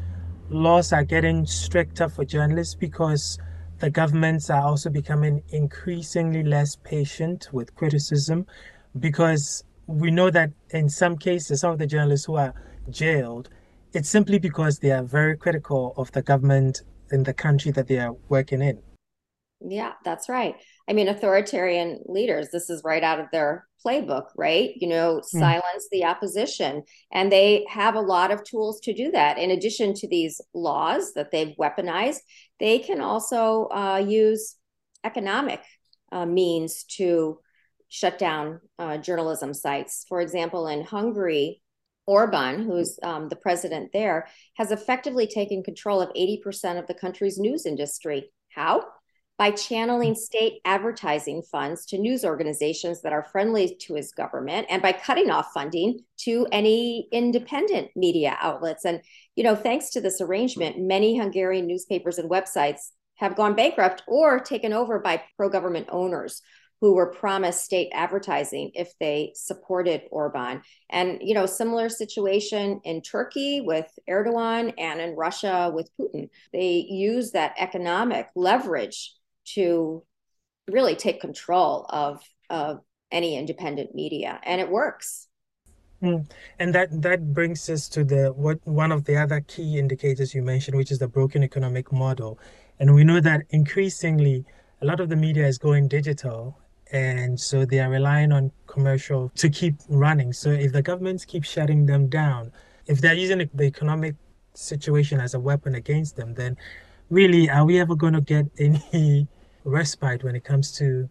laws 0.50 0.94
are 0.94 1.04
getting 1.04 1.46
stricter 1.46 2.08
for 2.08 2.24
journalists 2.24 2.76
because 2.76 3.38
the 3.80 3.90
governments 3.90 4.50
are 4.50 4.62
also 4.62 4.90
becoming 4.90 5.44
increasingly 5.50 6.44
less 6.44 6.76
patient 6.76 7.50
with 7.52 7.76
criticism? 7.76 8.46
Because 9.00 9.64
we 9.88 10.10
know 10.10 10.30
that 10.30 10.52
in 10.72 10.90
some 10.90 11.18
cases, 11.18 11.62
some 11.62 11.72
of 11.72 11.80
the 11.80 11.88
journalists 11.88 12.26
who 12.26 12.36
are 12.36 12.54
jailed, 12.90 13.50
it's 13.94 14.10
simply 14.10 14.40
because 14.40 14.80
they 14.80 14.92
are 14.92 15.04
very 15.04 15.38
critical 15.38 15.94
of 15.98 16.12
the 16.12 16.22
government 16.22 16.82
in 17.12 17.24
the 17.24 17.34
country 17.34 17.72
that 17.72 17.88
they 17.88 18.00
are 18.00 18.14
working 18.30 18.62
in. 18.62 18.82
Yeah, 19.60 19.94
that's 20.06 20.30
right. 20.30 20.56
I 20.88 20.94
mean, 20.94 21.08
authoritarian 21.08 22.02
leaders, 22.06 22.50
this 22.52 22.70
is 22.70 22.84
right 22.86 23.04
out 23.04 23.20
of 23.20 23.26
their 23.32 23.68
playbook, 23.84 24.28
right? 24.36 24.72
You 24.76 24.88
know, 24.88 25.18
mm. 25.18 25.26
silence 25.26 25.88
the 25.92 26.06
opposition. 26.06 26.84
And 27.12 27.32
they 27.32 27.66
have 27.70 27.96
a 27.96 28.02
lot 28.02 28.32
of 28.32 28.44
tools 28.44 28.80
to 28.82 28.94
do 28.94 29.10
that. 29.12 29.40
In 29.40 29.52
addition 29.52 29.94
to 29.96 30.08
these 30.08 30.40
laws 30.54 31.14
that 31.14 31.32
they've 31.32 31.56
weaponized, 31.60 32.20
they 32.60 32.80
can 32.80 33.02
also 33.02 33.68
uh, 33.70 34.04
use 34.06 34.56
economic 35.04 35.62
uh, 36.12 36.26
means 36.26 36.84
to 36.84 37.40
shut 37.90 38.20
down 38.20 38.60
uh, 38.78 38.98
journalism 38.98 39.54
sites. 39.54 40.06
For 40.08 40.22
example, 40.22 40.68
in 40.68 40.84
Hungary, 40.84 41.62
Orban, 42.08 42.64
who's 42.64 42.98
um, 43.04 43.30
the 43.30 43.36
president 43.36 43.92
there, 43.94 44.28
has 44.56 44.72
effectively 44.72 45.28
taken 45.28 45.62
control 45.62 46.02
of 46.02 46.10
80% 46.14 46.80
of 46.80 46.88
the 46.88 46.96
country's 46.96 47.38
news 47.38 47.66
industry. 47.66 48.32
How? 48.50 48.86
by 49.38 49.52
channeling 49.52 50.16
state 50.16 50.62
advertising 50.66 51.44
funds 51.44 51.86
to 51.86 51.98
news 51.98 52.26
organizations 52.26 53.02
that 53.02 53.14
are 53.14 53.28
friendly 53.32 53.76
to 53.82 53.94
his 53.94 54.12
government 54.12 54.66
and 54.70 54.82
by 54.82 54.92
cutting 54.92 55.30
off 55.30 55.52
funding 55.54 56.00
to 56.18 56.48
any 56.52 57.08
independent 57.12 57.90
media 57.96 58.36
outlets. 58.42 58.84
And, 58.84 59.02
you 59.36 59.44
know, 59.44 59.56
thanks 59.56 59.92
to 59.92 60.02
this 60.02 60.22
arrangement, 60.22 60.80
many 60.80 61.18
Hungarian 61.18 61.68
newspapers 61.68 62.18
and 62.18 62.30
websites 62.30 62.80
have 63.16 63.36
gone 63.36 63.56
bankrupt 63.56 64.04
or 64.08 64.40
taken 64.40 64.74
over 64.74 65.00
by 65.00 65.22
pro 65.36 65.50
government 65.50 65.88
owners 65.92 66.42
who 66.82 66.94
were 66.94 67.12
promised 67.12 67.64
state 67.64 67.90
advertising 67.92 68.72
if 68.76 68.94
they 69.00 69.32
supported 69.36 70.04
Orban. 70.12 70.62
And, 70.90 71.20
you 71.22 71.34
know, 71.34 71.46
similar 71.46 71.90
situation 71.90 72.82
in 72.84 73.02
Turkey 73.02 73.62
with 73.62 73.88
Erdogan 74.08 74.74
and 74.78 75.02
in 75.02 75.16
Russia 75.16 75.72
with 75.74 75.90
Putin. 76.00 76.30
They 76.54 76.86
use 76.88 77.32
that 77.32 77.56
economic 77.58 78.28
leverage 78.36 79.14
to 79.54 80.04
really 80.70 80.96
take 80.96 81.22
control 81.22 81.86
of 81.90 82.22
of 82.50 82.82
any 83.12 83.38
independent 83.38 83.96
media 83.96 84.40
and 84.44 84.60
it 84.60 84.70
works 84.70 85.28
mm. 86.02 86.30
and 86.60 86.76
that 86.76 87.02
that 87.02 87.34
brings 87.34 87.70
us 87.70 87.88
to 87.88 88.04
the 88.04 88.28
what 88.34 88.60
one 88.66 88.92
of 88.92 89.06
the 89.06 89.16
other 89.16 89.40
key 89.42 89.80
indicators 89.80 90.36
you 90.36 90.42
mentioned 90.42 90.76
which 90.76 90.92
is 90.92 91.00
the 91.00 91.08
broken 91.08 91.44
economic 91.44 91.92
model 91.92 92.38
and 92.80 92.94
we 92.94 93.04
know 93.04 93.20
that 93.22 93.42
increasingly 93.52 94.46
a 94.82 94.86
lot 94.86 95.00
of 95.00 95.10
the 95.10 95.16
media 95.16 95.48
is 95.48 95.58
going 95.58 95.88
digital 95.88 96.58
and 96.92 97.40
so 97.40 97.66
they 97.66 97.80
are 97.80 97.90
relying 97.90 98.32
on 98.32 98.52
commercial 98.66 99.30
to 99.36 99.50
keep 99.50 99.76
running. 99.90 100.32
So 100.34 100.50
if 100.50 100.72
the 100.72 100.82
governments 100.82 101.26
keep 101.26 101.44
shutting 101.44 101.86
them 101.86 102.08
down 102.08 102.52
if 102.88 103.02
they're 103.02 103.14
using 103.14 103.50
the 103.54 103.64
economic 103.64 104.16
situation 104.54 105.20
as 105.20 105.34
a 105.34 105.40
weapon 105.40 105.76
against 105.76 106.16
them 106.16 106.34
then 106.34 106.58
really 107.10 107.50
are 107.50 107.66
we 107.66 107.80
ever 107.80 107.96
going 107.96 108.14
to 108.14 108.22
get 108.22 108.46
any 108.60 109.28
respite 109.64 110.24
when 110.24 110.36
it 110.36 110.44
comes 110.44 110.72
to 110.78 111.10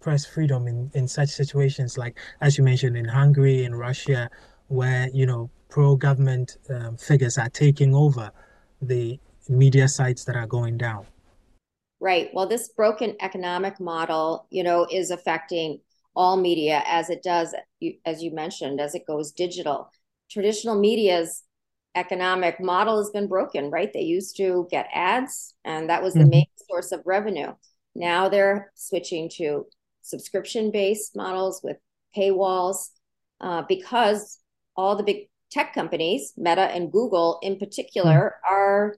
press 0.00 0.26
freedom 0.26 0.66
in, 0.66 0.90
in 0.94 1.08
such 1.08 1.28
situations? 1.28 1.96
Like 1.96 2.18
as 2.40 2.58
you 2.58 2.64
mentioned 2.64 2.96
in 2.96 3.06
hungary 3.06 3.64
in 3.64 3.74
russia 3.74 4.30
where 4.68 5.08
you 5.12 5.26
know 5.26 5.48
pro-government 5.68 6.58
um, 6.70 6.96
figures 6.96 7.38
are 7.38 7.48
taking 7.48 7.94
over 7.94 8.30
the 8.82 9.18
media 9.48 9.88
sites 9.88 10.24
that 10.24 10.36
are 10.36 10.46
going 10.46 10.76
down 10.76 11.06
right 12.06 12.30
well 12.32 12.46
this 12.46 12.68
broken 12.68 13.16
economic 13.20 13.80
model 13.80 14.46
you 14.50 14.62
know 14.62 14.86
is 14.90 15.10
affecting 15.10 15.80
all 16.14 16.36
media 16.36 16.82
as 16.86 17.10
it 17.10 17.22
does 17.22 17.54
as 18.04 18.22
you 18.22 18.30
mentioned 18.32 18.80
as 18.80 18.94
it 18.94 19.06
goes 19.06 19.32
digital 19.32 19.90
traditional 20.30 20.78
media's 20.78 21.42
economic 21.96 22.60
model 22.60 22.98
has 22.98 23.10
been 23.10 23.26
broken 23.26 23.70
right 23.70 23.92
they 23.92 24.02
used 24.02 24.36
to 24.36 24.68
get 24.70 24.86
ads 24.94 25.54
and 25.64 25.90
that 25.90 26.02
was 26.02 26.14
the 26.14 26.20
mm-hmm. 26.20 26.30
main 26.30 26.46
source 26.68 26.92
of 26.92 27.00
revenue 27.04 27.52
now 27.94 28.28
they're 28.28 28.70
switching 28.74 29.28
to 29.28 29.66
subscription 30.02 30.70
based 30.70 31.16
models 31.16 31.60
with 31.64 31.78
paywalls 32.16 32.90
uh, 33.40 33.62
because 33.68 34.38
all 34.76 34.94
the 34.96 35.02
big 35.02 35.28
tech 35.50 35.74
companies, 35.74 36.32
Meta 36.36 36.62
and 36.62 36.92
Google 36.92 37.38
in 37.42 37.58
particular, 37.58 38.34
mm. 38.36 38.52
are 38.52 38.96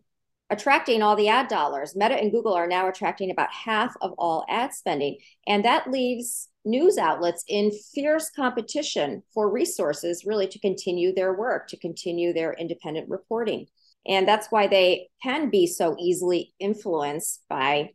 attracting 0.50 1.02
all 1.02 1.16
the 1.16 1.28
ad 1.28 1.48
dollars. 1.48 1.94
Meta 1.94 2.14
and 2.14 2.32
Google 2.32 2.54
are 2.54 2.66
now 2.66 2.88
attracting 2.88 3.30
about 3.30 3.52
half 3.52 3.94
of 4.00 4.12
all 4.18 4.44
ad 4.48 4.72
spending. 4.72 5.18
And 5.46 5.64
that 5.64 5.90
leaves 5.90 6.48
news 6.64 6.98
outlets 6.98 7.44
in 7.48 7.70
fierce 7.94 8.30
competition 8.30 9.22
for 9.34 9.50
resources, 9.50 10.24
really, 10.24 10.48
to 10.48 10.58
continue 10.58 11.14
their 11.14 11.34
work, 11.34 11.68
to 11.68 11.76
continue 11.76 12.32
their 12.32 12.52
independent 12.54 13.08
reporting. 13.08 13.66
And 14.06 14.26
that's 14.26 14.48
why 14.50 14.66
they 14.66 15.08
can 15.22 15.50
be 15.50 15.66
so 15.66 15.96
easily 15.98 16.54
influenced 16.58 17.42
by 17.48 17.90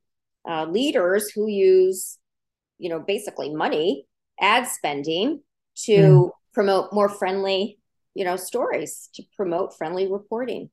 uh, 0.47 0.65
leaders 0.65 1.31
who 1.31 1.47
use, 1.47 2.17
you 2.77 2.89
know, 2.89 2.99
basically 2.99 3.53
money, 3.53 4.05
ad 4.39 4.67
spending 4.67 5.41
to 5.85 5.91
mm. 5.91 6.29
promote 6.53 6.93
more 6.93 7.09
friendly, 7.09 7.79
you 8.13 8.25
know, 8.25 8.35
stories, 8.35 9.09
to 9.15 9.23
promote 9.35 9.75
friendly 9.75 10.11
reporting. 10.11 10.69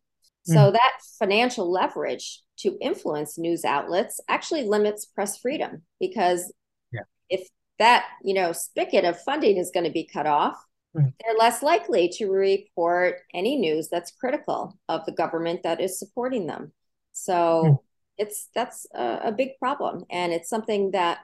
So 0.55 0.71
that 0.71 0.93
financial 1.19 1.71
leverage 1.71 2.43
to 2.59 2.77
influence 2.81 3.39
news 3.39 3.65
outlets 3.65 4.21
actually 4.29 4.65
limits 4.65 5.07
press 5.07 5.39
freedom 5.39 5.83
because 5.99 6.53
yeah. 6.93 7.03
if 7.29 7.49
that, 7.79 8.07
you 8.23 8.35
know, 8.35 8.53
spigot 8.53 9.05
of 9.05 9.21
funding 9.21 9.57
is 9.57 9.71
going 9.73 9.87
to 9.87 9.93
be 9.93 10.09
cut 10.13 10.27
off, 10.27 10.57
mm. 10.97 11.13
they're 11.25 11.39
less 11.39 11.63
likely 11.63 12.09
to 12.17 12.29
report 12.31 13.17
any 13.35 13.57
news 13.57 13.89
that's 13.89 14.13
critical 14.13 14.79
of 14.89 15.05
the 15.07 15.13
government 15.13 15.63
that 15.63 15.81
is 15.81 15.99
supporting 15.99 16.47
them. 16.47 16.73
So 17.13 17.65
hmm 17.65 17.75
it's 18.21 18.49
that's 18.55 18.87
a, 18.95 19.21
a 19.25 19.33
big 19.33 19.59
problem 19.59 20.05
and 20.11 20.33
it's 20.33 20.49
something 20.49 20.91
that 20.91 21.21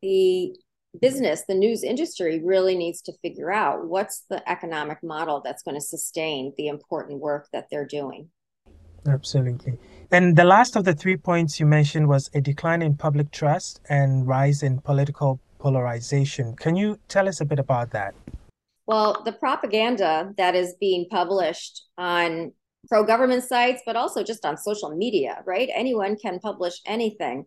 the 0.00 0.56
business 1.00 1.44
the 1.46 1.54
news 1.54 1.84
industry 1.84 2.40
really 2.42 2.74
needs 2.76 3.02
to 3.02 3.12
figure 3.20 3.52
out 3.52 3.86
what's 3.86 4.24
the 4.30 4.48
economic 4.50 5.02
model 5.02 5.42
that's 5.44 5.62
going 5.62 5.74
to 5.74 5.80
sustain 5.80 6.52
the 6.56 6.68
important 6.68 7.20
work 7.20 7.46
that 7.52 7.66
they're 7.70 7.86
doing 7.86 8.28
absolutely 9.08 9.78
and 10.10 10.36
the 10.36 10.44
last 10.44 10.76
of 10.76 10.84
the 10.84 10.94
three 10.94 11.16
points 11.16 11.58
you 11.58 11.66
mentioned 11.66 12.08
was 12.08 12.30
a 12.34 12.40
decline 12.40 12.82
in 12.82 12.94
public 12.94 13.30
trust 13.30 13.80
and 13.88 14.26
rise 14.26 14.62
in 14.62 14.80
political 14.80 15.40
polarization 15.58 16.54
can 16.56 16.76
you 16.76 16.98
tell 17.08 17.28
us 17.28 17.40
a 17.40 17.44
bit 17.44 17.58
about 17.58 17.90
that 17.90 18.14
well 18.86 19.22
the 19.24 19.32
propaganda 19.32 20.32
that 20.36 20.54
is 20.54 20.74
being 20.80 21.06
published 21.10 21.84
on 21.96 22.52
pro 22.88 23.04
government 23.04 23.44
sites, 23.44 23.82
but 23.86 23.96
also 23.96 24.22
just 24.22 24.44
on 24.44 24.56
social 24.56 24.94
media, 24.94 25.42
right? 25.46 25.68
Anyone 25.74 26.16
can 26.16 26.38
publish 26.38 26.80
anything, 26.86 27.46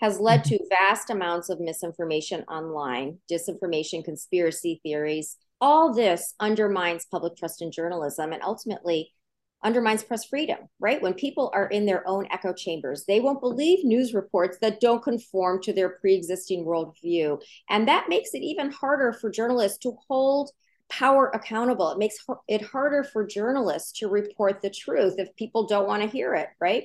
has 0.00 0.20
led 0.20 0.40
mm-hmm. 0.40 0.56
to 0.56 0.68
vast 0.68 1.10
amounts 1.10 1.48
of 1.48 1.60
misinformation 1.60 2.42
online, 2.42 3.18
disinformation, 3.30 4.04
conspiracy 4.04 4.80
theories, 4.82 5.36
all 5.60 5.92
this 5.92 6.34
undermines 6.38 7.06
public 7.10 7.36
trust 7.36 7.62
in 7.62 7.72
journalism 7.72 8.32
and 8.32 8.42
ultimately 8.42 9.12
undermines 9.62 10.04
press 10.04 10.24
freedom, 10.24 10.58
right? 10.78 11.02
When 11.02 11.14
people 11.14 11.50
are 11.54 11.66
in 11.66 11.86
their 11.86 12.06
own 12.06 12.26
echo 12.30 12.52
chambers, 12.52 13.04
they 13.06 13.20
won't 13.20 13.40
believe 13.40 13.84
news 13.84 14.14
reports 14.14 14.58
that 14.60 14.80
don't 14.80 15.02
conform 15.02 15.62
to 15.62 15.72
their 15.72 15.90
pre 15.90 16.14
existing 16.14 16.64
worldview. 16.64 17.40
And 17.68 17.88
that 17.88 18.08
makes 18.08 18.34
it 18.34 18.42
even 18.42 18.70
harder 18.70 19.12
for 19.12 19.30
journalists 19.30 19.78
to 19.78 19.96
hold 20.08 20.50
power 20.88 21.30
accountable. 21.34 21.90
It 21.90 21.98
makes 21.98 22.16
it 22.46 22.62
harder 22.62 23.04
for 23.04 23.26
journalists 23.26 23.98
to 23.98 24.08
report 24.08 24.62
the 24.62 24.70
truth 24.70 25.14
if 25.18 25.34
people 25.36 25.66
don't 25.66 25.88
want 25.88 26.02
to 26.02 26.08
hear 26.08 26.34
it, 26.34 26.48
right? 26.60 26.84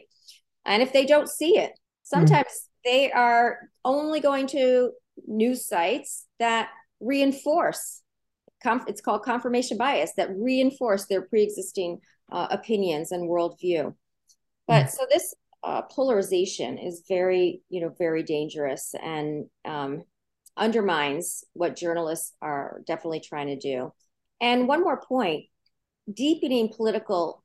And 0.66 0.82
if 0.82 0.94
they 0.94 1.06
don't 1.06 1.30
see 1.30 1.58
it, 1.58 1.72
sometimes 2.04 2.48
mm. 2.48 2.68
they 2.86 3.12
are 3.12 3.60
only 3.86 4.20
going 4.20 4.48
to 4.48 4.92
news 5.28 5.68
sites 5.68 6.26
that 6.40 6.70
reinforce 7.00 8.02
it's 8.88 9.02
called 9.02 9.24
confirmation 9.24 9.78
bias 9.78 10.14
that 10.16 10.30
reinforce 10.38 11.06
their 11.08 11.22
pre-existing 11.24 12.00
uh, 12.34 12.48
opinions 12.50 13.12
and 13.12 13.30
worldview. 13.30 13.94
But 14.68 14.88
mm. 14.88 14.90
so 14.90 15.06
this 15.10 15.34
uh, 15.64 15.84
polarization 15.84 16.78
is 16.78 17.04
very, 17.08 17.62
you 17.70 17.80
know, 17.80 17.94
very 17.98 18.24
dangerous 18.24 18.94
and 19.02 19.46
um, 19.64 20.04
undermines 20.58 21.46
what 21.54 21.76
journalists 21.76 22.34
are 22.42 22.82
definitely 22.88 23.22
trying 23.22 23.48
to 23.48 23.58
do. 23.58 23.94
And 24.42 24.68
one 24.68 24.82
more 24.82 25.00
point: 25.00 25.46
deepening 26.12 26.74
political 26.76 27.44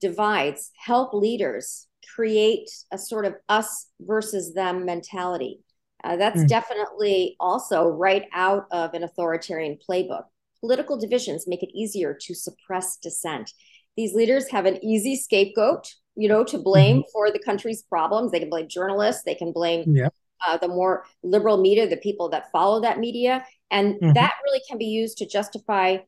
divides 0.00 0.70
help 0.76 1.12
leaders 1.12 1.88
create 2.14 2.70
a 2.92 2.98
sort 2.98 3.26
of 3.26 3.34
us 3.48 3.88
versus 4.00 4.54
them 4.54 4.86
mentality. 4.86 5.60
Uh, 6.04 6.16
that's 6.16 6.40
mm. 6.40 6.48
definitely 6.48 7.36
also 7.38 7.86
right 7.86 8.24
out 8.32 8.66
of 8.70 8.94
an 8.94 9.02
authoritarian 9.02 9.78
playbook. 9.88 10.24
Political 10.60 10.98
divisions 10.98 11.46
make 11.48 11.62
it 11.62 11.70
easier 11.74 12.16
to 12.22 12.34
suppress 12.34 12.96
dissent 12.96 13.52
these 13.96 14.14
leaders 14.14 14.48
have 14.50 14.66
an 14.66 14.82
easy 14.84 15.16
scapegoat, 15.16 15.94
you 16.14 16.28
know, 16.28 16.44
to 16.44 16.58
blame 16.58 16.98
mm-hmm. 16.98 17.10
for 17.12 17.30
the 17.30 17.38
country's 17.38 17.82
problems. 17.82 18.32
They 18.32 18.40
can 18.40 18.50
blame 18.50 18.68
journalists, 18.68 19.22
they 19.24 19.34
can 19.34 19.52
blame 19.52 19.84
yeah. 19.94 20.08
uh, 20.46 20.56
the 20.56 20.68
more 20.68 21.04
liberal 21.22 21.60
media, 21.60 21.88
the 21.88 21.96
people 21.96 22.28
that 22.30 22.50
follow 22.50 22.80
that 22.80 22.98
media. 22.98 23.44
And 23.70 23.94
mm-hmm. 23.94 24.12
that 24.14 24.34
really 24.44 24.62
can 24.68 24.78
be 24.78 24.86
used 24.86 25.18
to 25.18 25.26
justify 25.26 25.98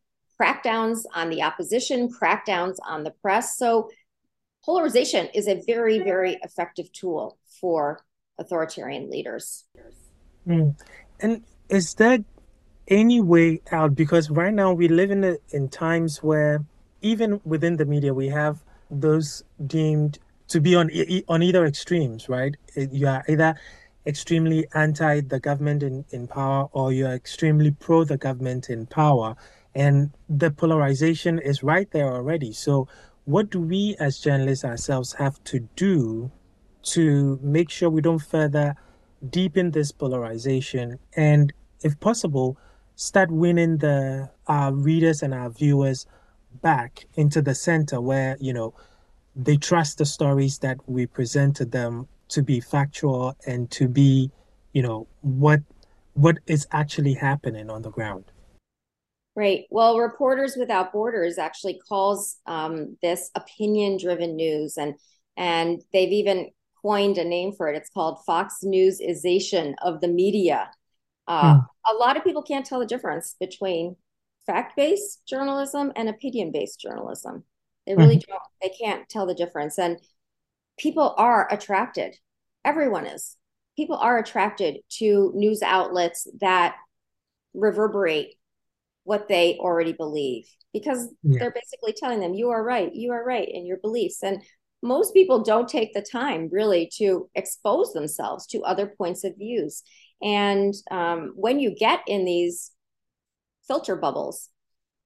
crackdowns 0.40 1.04
on 1.14 1.30
the 1.30 1.42
opposition, 1.42 2.08
crackdowns 2.08 2.76
on 2.86 3.04
the 3.04 3.12
press. 3.22 3.56
So 3.56 3.90
polarization 4.64 5.28
is 5.34 5.48
a 5.48 5.62
very, 5.66 5.98
very 6.00 6.38
effective 6.42 6.90
tool 6.92 7.38
for 7.60 8.04
authoritarian 8.38 9.10
leaders. 9.10 9.64
Mm. 10.46 10.78
And 11.20 11.44
is 11.68 11.94
there 11.94 12.18
any 12.88 13.20
way 13.20 13.60
out? 13.70 13.94
Because 13.94 14.28
right 14.30 14.52
now 14.52 14.72
we 14.72 14.88
live 14.88 15.10
in, 15.10 15.38
in 15.50 15.68
times 15.68 16.22
where 16.22 16.64
even 17.04 17.40
within 17.44 17.76
the 17.76 17.84
media, 17.84 18.14
we 18.14 18.28
have 18.28 18.64
those 18.90 19.44
deemed 19.66 20.18
to 20.48 20.60
be 20.60 20.74
on 20.74 20.90
on 21.28 21.42
either 21.42 21.64
extremes, 21.66 22.28
right? 22.28 22.56
Uh, 22.76 22.86
you 22.90 23.06
are 23.06 23.22
either 23.28 23.54
extremely 24.06 24.66
anti 24.74 25.20
the 25.20 25.38
government 25.38 25.82
in, 25.82 26.04
in 26.10 26.26
power 26.26 26.68
or 26.72 26.92
you're 26.92 27.12
extremely 27.12 27.70
pro 27.70 28.04
the 28.04 28.16
government 28.16 28.70
in 28.70 28.86
power. 28.86 29.36
And 29.74 30.10
the 30.28 30.50
polarization 30.50 31.38
is 31.38 31.62
right 31.62 31.90
there 31.90 32.12
already. 32.12 32.52
So, 32.52 32.88
what 33.24 33.50
do 33.50 33.60
we 33.60 33.96
as 33.98 34.18
journalists 34.18 34.64
ourselves 34.64 35.12
have 35.14 35.42
to 35.44 35.60
do 35.76 36.30
to 36.94 37.38
make 37.42 37.70
sure 37.70 37.88
we 37.90 38.02
don't 38.02 38.18
further 38.18 38.76
deepen 39.30 39.70
this 39.70 39.92
polarization 39.92 40.98
and, 41.16 41.52
if 41.82 41.98
possible, 42.00 42.58
start 42.96 43.30
winning 43.30 43.78
the 43.78 44.30
our 44.46 44.72
readers 44.72 45.22
and 45.22 45.34
our 45.34 45.50
viewers 45.50 46.06
back 46.62 47.06
into 47.14 47.42
the 47.42 47.54
center 47.54 48.00
where, 48.00 48.36
you 48.40 48.52
know, 48.52 48.74
they 49.36 49.56
trust 49.56 49.98
the 49.98 50.06
stories 50.06 50.58
that 50.58 50.78
we 50.86 51.06
present 51.06 51.56
to 51.56 51.64
them 51.64 52.06
to 52.28 52.42
be 52.42 52.60
factual 52.60 53.36
and 53.46 53.70
to 53.72 53.88
be, 53.88 54.30
you 54.72 54.82
know, 54.82 55.06
what 55.22 55.60
what 56.14 56.38
is 56.46 56.66
actually 56.70 57.14
happening 57.14 57.68
on 57.68 57.82
the 57.82 57.90
ground. 57.90 58.24
Right. 59.36 59.64
Well, 59.70 59.98
Reporters 59.98 60.54
Without 60.56 60.92
Borders 60.92 61.38
actually 61.38 61.80
calls 61.88 62.36
um, 62.46 62.96
this 63.02 63.30
opinion-driven 63.34 64.36
news, 64.36 64.76
and 64.76 64.94
and 65.36 65.82
they've 65.92 66.12
even 66.12 66.50
coined 66.80 67.18
a 67.18 67.24
name 67.24 67.52
for 67.52 67.68
it. 67.68 67.76
It's 67.76 67.90
called 67.90 68.24
Fox 68.24 68.58
Newsization 68.64 69.74
of 69.82 70.00
the 70.00 70.08
media. 70.08 70.70
Uh, 71.26 71.54
hmm. 71.54 71.60
A 71.92 71.98
lot 71.98 72.16
of 72.16 72.22
people 72.22 72.42
can't 72.42 72.64
tell 72.64 72.78
the 72.78 72.86
difference 72.86 73.34
between 73.40 73.96
fact 74.46 74.76
based 74.76 75.22
journalism 75.26 75.92
and 75.96 76.08
opinion 76.08 76.52
based 76.52 76.80
journalism. 76.80 77.44
They 77.86 77.94
really 77.94 78.16
mm-hmm. 78.16 78.32
don't, 78.32 78.42
they 78.62 78.70
can't 78.70 79.08
tell 79.08 79.26
the 79.26 79.34
difference. 79.34 79.78
And 79.78 79.98
people 80.78 81.14
are 81.16 81.52
attracted, 81.52 82.16
everyone 82.64 83.06
is. 83.06 83.36
People 83.76 83.96
are 83.96 84.18
attracted 84.18 84.78
to 84.98 85.32
news 85.34 85.62
outlets 85.62 86.28
that 86.40 86.76
reverberate 87.54 88.34
what 89.02 89.28
they 89.28 89.56
already 89.58 89.92
believe 89.92 90.48
because 90.72 91.08
yeah. 91.22 91.38
they're 91.38 91.52
basically 91.54 91.92
telling 91.92 92.20
them, 92.20 92.34
you 92.34 92.50
are 92.50 92.62
right, 92.62 92.94
you 92.94 93.12
are 93.12 93.24
right 93.24 93.48
in 93.48 93.66
your 93.66 93.78
beliefs. 93.78 94.22
And 94.22 94.42
most 94.82 95.14
people 95.14 95.42
don't 95.42 95.68
take 95.68 95.94
the 95.94 96.02
time 96.02 96.48
really 96.52 96.90
to 96.96 97.28
expose 97.34 97.92
themselves 97.92 98.46
to 98.48 98.62
other 98.62 98.86
points 98.86 99.24
of 99.24 99.36
views. 99.36 99.82
And 100.22 100.74
um, 100.90 101.32
when 101.36 101.58
you 101.58 101.74
get 101.74 102.00
in 102.06 102.24
these 102.24 102.70
filter 103.66 103.96
bubbles, 103.96 104.50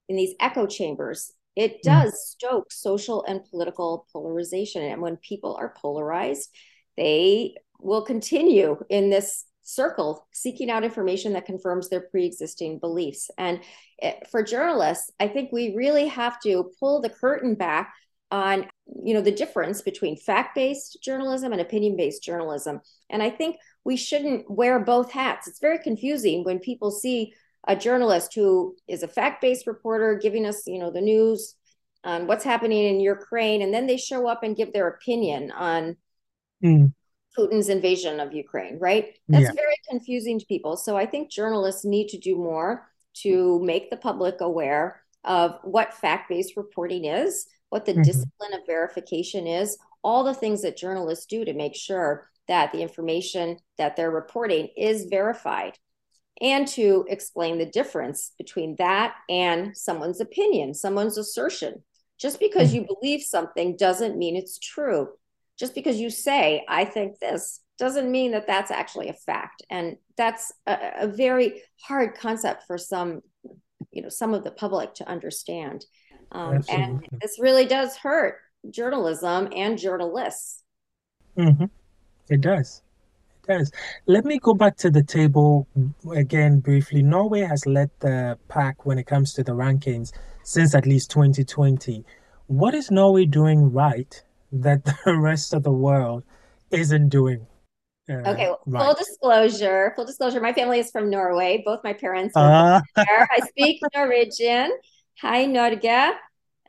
in 0.09 0.17
these 0.17 0.35
echo 0.41 0.67
chambers, 0.67 1.33
it 1.55 1.73
hmm. 1.83 1.91
does 1.91 2.13
mm. 2.13 2.17
stoke 2.17 2.73
social 2.73 3.25
and 3.25 3.45
political 3.51 4.07
polarization. 4.13 4.83
And 4.83 5.03
when 5.03 5.17
people 5.17 5.57
are 5.61 5.75
polarized, 5.77 6.51
they 6.97 7.55
will 7.81 8.03
continue 8.03 8.79
in 8.89 9.11
this 9.11 9.45
circle 9.63 10.27
seeking 10.33 10.71
out 10.71 10.83
information 10.83 11.35
that 11.35 11.45
confirms 11.45 11.89
their 11.89 12.01
pre-existing 12.01 12.79
beliefs 12.79 13.31
and 13.37 13.61
eh, 14.01 14.15
for 14.31 14.43
journalists 14.43 15.11
i 15.21 15.29
think 15.29 15.53
we 15.53 15.75
really 15.77 16.07
have 16.07 16.41
to 16.41 16.71
pull 16.81 17.03
the 17.03 17.11
curtain 17.11 17.55
back 17.55 17.93
on 18.31 18.67
you 19.05 19.13
know 19.13 19.21
the 19.21 19.31
difference 19.31 19.83
between 19.83 20.17
fact-based 20.17 20.97
journalism 21.03 21.53
and 21.53 21.61
opinion-based 21.61 22.23
journalism 22.23 22.81
and 23.11 23.23
i 23.23 23.29
think 23.29 23.57
we 23.85 23.95
shouldn't 23.95 24.51
wear 24.51 24.79
both 24.81 25.13
hats 25.13 25.47
it's 25.47 25.61
very 25.61 25.79
confusing 25.79 26.45
when 26.45 26.59
people 26.59 26.91
see 26.91 27.35
a 27.69 27.77
journalist 27.77 28.35
who 28.35 28.75
is 28.89 29.03
a 29.03 29.09
fact-based 29.09 29.67
reporter 29.67 30.19
giving 30.21 30.47
us 30.47 30.67
you 30.67 30.79
know 30.79 30.91
the 30.91 31.01
news 31.01 31.55
on 32.03 32.27
what's 32.27 32.45
happening 32.45 32.85
in 32.85 32.99
ukraine 32.99 33.63
and 33.63 33.73
then 33.73 33.87
they 33.87 33.97
show 33.97 34.27
up 34.27 34.43
and 34.43 34.57
give 34.57 34.73
their 34.73 34.89
opinion 34.89 35.53
on 35.53 35.97
mm. 36.65 36.93
putin's 37.39 37.69
invasion 37.69 38.19
of 38.19 38.33
ukraine 38.33 38.79
right 38.79 39.19
that's 39.29 39.45
yeah. 39.45 39.53
very 39.53 39.77
confusing 39.89 40.39
to 40.41 40.47
people 40.47 40.77
so 40.77 40.97
i 40.97 41.07
think 41.07 41.31
journalists 41.31 41.85
need 41.85 42.09
to 42.09 42.19
do 42.19 42.35
more 42.35 42.89
to 43.15 43.61
make 43.61 43.91
the 43.91 43.97
public 43.97 44.41
aware 44.41 45.03
of 45.25 45.59
what 45.63 45.95
fact-based 45.95 46.57
reporting 46.57 47.05
is 47.05 47.47
what 47.69 47.85
the 47.85 47.93
mm-hmm. 47.93 48.03
discipline 48.03 48.55
of 48.55 48.61
verification 48.67 49.47
is 49.47 49.77
all 50.03 50.25
the 50.25 50.35
things 50.35 50.63
that 50.63 50.77
journalists 50.77 51.27
do 51.27 51.45
to 51.45 51.53
make 51.53 51.75
sure 51.75 52.31
that 52.47 52.73
the 52.73 52.81
information 52.81 53.59
that 53.77 53.95
they're 53.95 54.11
reporting 54.11 54.69
is 54.77 55.05
verified 55.11 55.77
and 56.41 56.69
to 56.69 57.05
explain 57.09 57.59
the 57.59 57.67
difference 57.67 58.33
between 58.39 58.77
that 58.77 59.15
and 59.29 59.77
someone's 59.77 60.21
opinion, 60.21 60.75
someone's 60.75 61.19
assertion. 61.19 61.83
Just 62.19 62.41
because 62.41 62.75
you 62.75 62.85
believe 62.85 63.23
something 63.23 63.77
doesn't 63.77 64.19
mean 64.19 64.35
it's 64.35 64.59
true. 64.59 65.11
Just 65.57 65.75
because 65.75 66.01
you 66.01 66.11
say, 66.11 66.65
I 66.69 66.85
think 66.85 67.21
this, 67.21 67.61
doesn't 67.79 68.11
mean 68.11 68.33
that 68.33 68.47
that's 68.47 68.73
actually 68.73 69.09
a 69.09 69.13
fact. 69.13 69.63
And 69.71 69.97
that's 70.17 70.53
a, 70.67 70.77
a 71.03 71.07
very 71.07 71.63
hard 71.81 72.17
concept 72.17 72.65
for 72.67 72.77
some, 72.77 73.23
you 73.93 74.03
know, 74.03 74.09
some 74.09 74.35
of 74.35 74.43
the 74.43 74.51
public 74.51 74.95
to 74.95 75.09
understand. 75.09 75.87
Um, 76.33 76.63
and 76.69 77.07
this 77.21 77.39
really 77.41 77.67
does 77.67 77.97
hurt 77.97 78.41
journalism 78.69 79.49
and 79.55 79.79
journalists. 79.79 80.65
Mm-hmm. 81.37 81.67
It 82.29 82.41
does 82.41 82.83
does. 83.49 83.73
Let 84.07 84.25
me 84.25 84.39
go 84.39 84.55
back 84.55 84.77
to 84.79 84.91
the 84.91 85.03
table 85.03 85.67
again 86.15 86.61
briefly. 86.61 87.03
Norway 87.03 87.41
has 87.41 87.67
led 87.67 87.91
the 88.01 88.39
pack 88.49 88.87
when 88.87 88.99
it 88.99 89.07
comes 89.07 89.33
to 89.35 89.43
the 89.43 89.53
rankings 89.53 90.13
since 90.45 90.75
at 90.75 90.87
least 90.87 91.11
2020. 91.11 92.05
What 92.47 92.75
is 92.75 92.91
Norway 92.91 93.25
doing 93.25 93.73
right 93.73 94.23
that 94.53 94.85
the 95.05 95.17
rest 95.17 95.55
of 95.55 95.63
the 95.63 95.73
world 95.73 96.23
isn't 96.71 97.09
doing? 97.09 97.47
Uh, 98.09 98.31
okay, 98.31 98.47
well, 98.47 98.61
right. 98.67 98.85
full 98.85 98.95
disclosure. 98.95 99.93
Full 99.97 100.07
disclosure. 100.07 100.41
My 100.41 100.53
family 100.53 100.79
is 100.79 100.91
from 100.91 101.11
Norway. 101.11 101.63
Both 101.65 101.81
my 101.85 101.93
parents 101.93 102.35
uh. 102.37 102.81
there. 102.97 103.29
I 103.31 103.41
speak 103.49 103.81
Norwegian. 103.95 104.73
Hi, 105.21 105.45
Norge. 105.45 106.15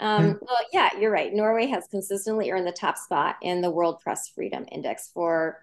Um, 0.02 0.24
hmm. 0.24 0.32
well, 0.42 0.58
yeah, 0.74 0.90
you're 1.00 1.12
right. 1.12 1.34
Norway 1.34 1.68
has 1.68 1.86
consistently 1.92 2.52
earned 2.52 2.68
the 2.68 2.72
top 2.72 2.98
spot 2.98 3.36
in 3.42 3.62
the 3.62 3.70
World 3.70 4.00
Press 4.02 4.30
Freedom 4.30 4.66
Index 4.72 5.12
for 5.14 5.58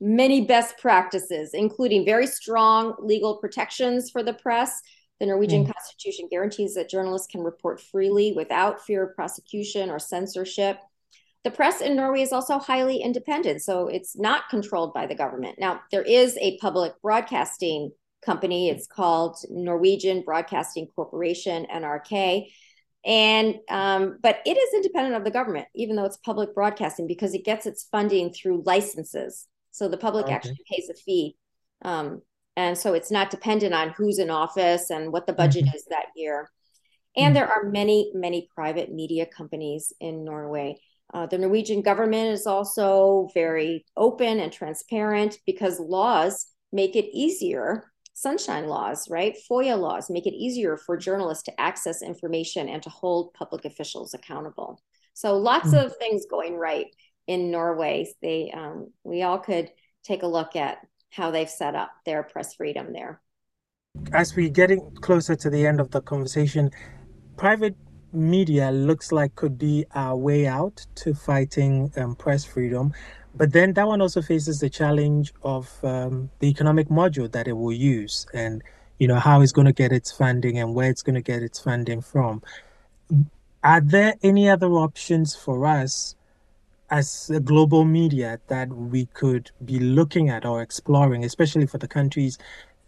many 0.00 0.42
best 0.42 0.78
practices, 0.78 1.50
including 1.54 2.04
very 2.04 2.26
strong 2.26 2.94
legal 2.98 3.36
protections 3.36 4.10
for 4.10 4.22
the 4.22 4.34
press, 4.34 4.80
The 5.20 5.26
Norwegian 5.26 5.64
mm. 5.64 5.72
constitution 5.72 6.28
guarantees 6.30 6.74
that 6.74 6.90
journalists 6.90 7.28
can 7.28 7.42
report 7.42 7.80
freely 7.80 8.32
without 8.32 8.84
fear 8.84 9.04
of 9.04 9.14
prosecution 9.14 9.88
or 9.88 9.98
censorship. 9.98 10.78
The 11.44 11.50
press 11.50 11.80
in 11.80 11.96
Norway 11.96 12.22
is 12.22 12.32
also 12.32 12.58
highly 12.58 12.98
independent, 12.98 13.62
so 13.62 13.86
it's 13.86 14.18
not 14.18 14.48
controlled 14.50 14.92
by 14.92 15.06
the 15.06 15.14
government. 15.14 15.58
Now, 15.58 15.80
there 15.90 16.02
is 16.02 16.36
a 16.40 16.58
public 16.58 16.92
broadcasting 17.00 17.92
company. 18.24 18.68
It's 18.68 18.86
called 18.86 19.38
Norwegian 19.48 20.22
Broadcasting 20.22 20.88
Corporation, 20.94 21.66
NRK. 21.72 22.48
And 23.04 23.54
um, 23.70 24.18
but 24.20 24.40
it 24.44 24.58
is 24.58 24.74
independent 24.74 25.14
of 25.14 25.24
the 25.24 25.30
government, 25.30 25.68
even 25.74 25.94
though 25.94 26.04
it's 26.04 26.16
public 26.16 26.52
broadcasting, 26.52 27.06
because 27.06 27.32
it 27.34 27.44
gets 27.44 27.64
its 27.64 27.84
funding 27.84 28.32
through 28.32 28.64
licenses. 28.66 29.46
So 29.76 29.88
the 29.88 29.98
public 29.98 30.24
okay. 30.24 30.34
actually 30.34 30.60
pays 30.70 30.88
a 30.88 30.94
fee. 30.94 31.36
Um, 31.82 32.22
and 32.56 32.78
so 32.78 32.94
it's 32.94 33.10
not 33.10 33.28
dependent 33.28 33.74
on 33.74 33.90
who's 33.90 34.18
in 34.18 34.30
office 34.30 34.88
and 34.88 35.12
what 35.12 35.26
the 35.26 35.34
budget 35.34 35.66
mm-hmm. 35.66 35.76
is 35.76 35.84
that 35.90 36.06
year. 36.16 36.50
And 37.14 37.26
mm-hmm. 37.26 37.34
there 37.34 37.48
are 37.48 37.68
many, 37.68 38.10
many 38.14 38.48
private 38.54 38.90
media 38.90 39.26
companies 39.26 39.92
in 40.00 40.24
Norway. 40.24 40.78
Uh, 41.12 41.26
the 41.26 41.36
Norwegian 41.36 41.82
government 41.82 42.30
is 42.30 42.46
also 42.46 43.28
very 43.34 43.84
open 43.98 44.40
and 44.40 44.50
transparent 44.50 45.40
because 45.44 45.78
laws 45.78 46.46
make 46.72 46.96
it 46.96 47.14
easier. 47.14 47.84
Sunshine 48.14 48.68
laws, 48.68 49.10
right? 49.10 49.36
FOIA 49.50 49.78
laws 49.78 50.08
make 50.08 50.26
it 50.26 50.32
easier 50.32 50.78
for 50.78 50.96
journalists 50.96 51.44
to 51.44 51.60
access 51.60 52.00
information 52.00 52.70
and 52.70 52.82
to 52.82 52.88
hold 52.88 53.34
public 53.34 53.66
officials 53.66 54.14
accountable. 54.14 54.80
So 55.12 55.36
lots 55.36 55.68
mm-hmm. 55.68 55.84
of 55.84 55.96
things 55.98 56.24
going 56.30 56.56
right 56.56 56.86
in 57.26 57.50
Norway. 57.50 58.06
They, 58.22 58.52
um, 58.54 58.92
we 59.04 59.22
all 59.22 59.38
could 59.38 59.70
take 60.04 60.22
a 60.22 60.26
look 60.26 60.56
at 60.56 60.78
how 61.10 61.30
they've 61.30 61.50
set 61.50 61.74
up 61.74 61.90
their 62.04 62.22
press 62.22 62.54
freedom 62.54 62.92
there. 62.92 63.20
As 64.12 64.36
we're 64.36 64.50
getting 64.50 64.90
closer 64.96 65.34
to 65.36 65.50
the 65.50 65.66
end 65.66 65.80
of 65.80 65.90
the 65.90 66.02
conversation, 66.02 66.70
private 67.36 67.74
media 68.12 68.70
looks 68.70 69.12
like 69.12 69.34
could 69.34 69.58
be 69.58 69.84
our 69.94 70.16
way 70.16 70.46
out 70.46 70.86
to 70.96 71.14
fighting 71.14 71.92
um, 71.96 72.14
press 72.14 72.44
freedom. 72.44 72.92
But 73.34 73.52
then 73.52 73.74
that 73.74 73.86
one 73.86 74.00
also 74.00 74.22
faces 74.22 74.60
the 74.60 74.70
challenge 74.70 75.32
of 75.42 75.72
um, 75.84 76.30
the 76.38 76.48
economic 76.48 76.88
module 76.88 77.30
that 77.32 77.46
it 77.46 77.52
will 77.52 77.72
use 77.72 78.26
and 78.32 78.62
you 78.98 79.06
know 79.06 79.18
how 79.18 79.42
it's 79.42 79.52
going 79.52 79.66
to 79.66 79.74
get 79.74 79.92
its 79.92 80.10
funding 80.10 80.58
and 80.58 80.74
where 80.74 80.88
it's 80.88 81.02
going 81.02 81.14
to 81.14 81.22
get 81.22 81.42
its 81.42 81.60
funding 81.60 82.00
from. 82.00 82.42
Are 83.62 83.80
there 83.80 84.14
any 84.22 84.48
other 84.48 84.68
options 84.68 85.36
for 85.36 85.66
us 85.66 86.15
as 86.90 87.30
a 87.30 87.40
global 87.40 87.84
media 87.84 88.38
that 88.48 88.68
we 88.68 89.06
could 89.06 89.50
be 89.64 89.78
looking 89.78 90.28
at 90.28 90.44
or 90.44 90.62
exploring, 90.62 91.24
especially 91.24 91.66
for 91.66 91.78
the 91.78 91.88
countries 91.88 92.38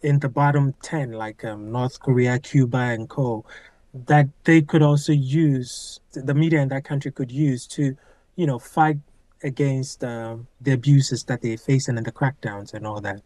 in 0.02 0.18
the 0.20 0.28
bottom 0.28 0.74
10, 0.82 1.12
like 1.12 1.44
um, 1.44 1.72
North 1.72 2.00
Korea, 2.00 2.38
Cuba, 2.38 2.78
and 2.78 3.08
co, 3.08 3.44
that 3.92 4.28
they 4.44 4.62
could 4.62 4.82
also 4.82 5.12
use, 5.12 6.00
the 6.12 6.34
media 6.34 6.61
in 6.61 6.68
that 6.68 6.84
country 6.84 7.11
could 7.11 7.32
use 7.32 7.66
to, 7.66 7.96
you 8.37 8.46
know, 8.46 8.58
fight 8.58 8.98
against 9.42 10.04
uh, 10.04 10.37
the 10.61 10.72
abuses 10.72 11.24
that 11.24 11.42
they're 11.42 11.56
facing 11.56 11.96
and 11.96 12.06
the 12.06 12.12
crackdowns 12.12 12.74
and 12.74 12.87
all 12.87 13.00
that. 13.00 13.20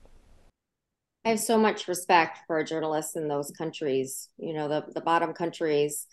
I 1.25 1.31
have 1.31 1.41
so 1.41 1.57
much 1.59 1.87
respect 1.87 2.41
for 2.47 2.63
journalists 2.65 3.15
in 3.17 3.29
those 3.29 3.51
countries. 3.53 4.29
You 4.39 4.55
know, 4.55 4.69
the, 4.69 4.85
the 4.93 5.01
bottom 5.01 5.33
countries, 5.33 6.07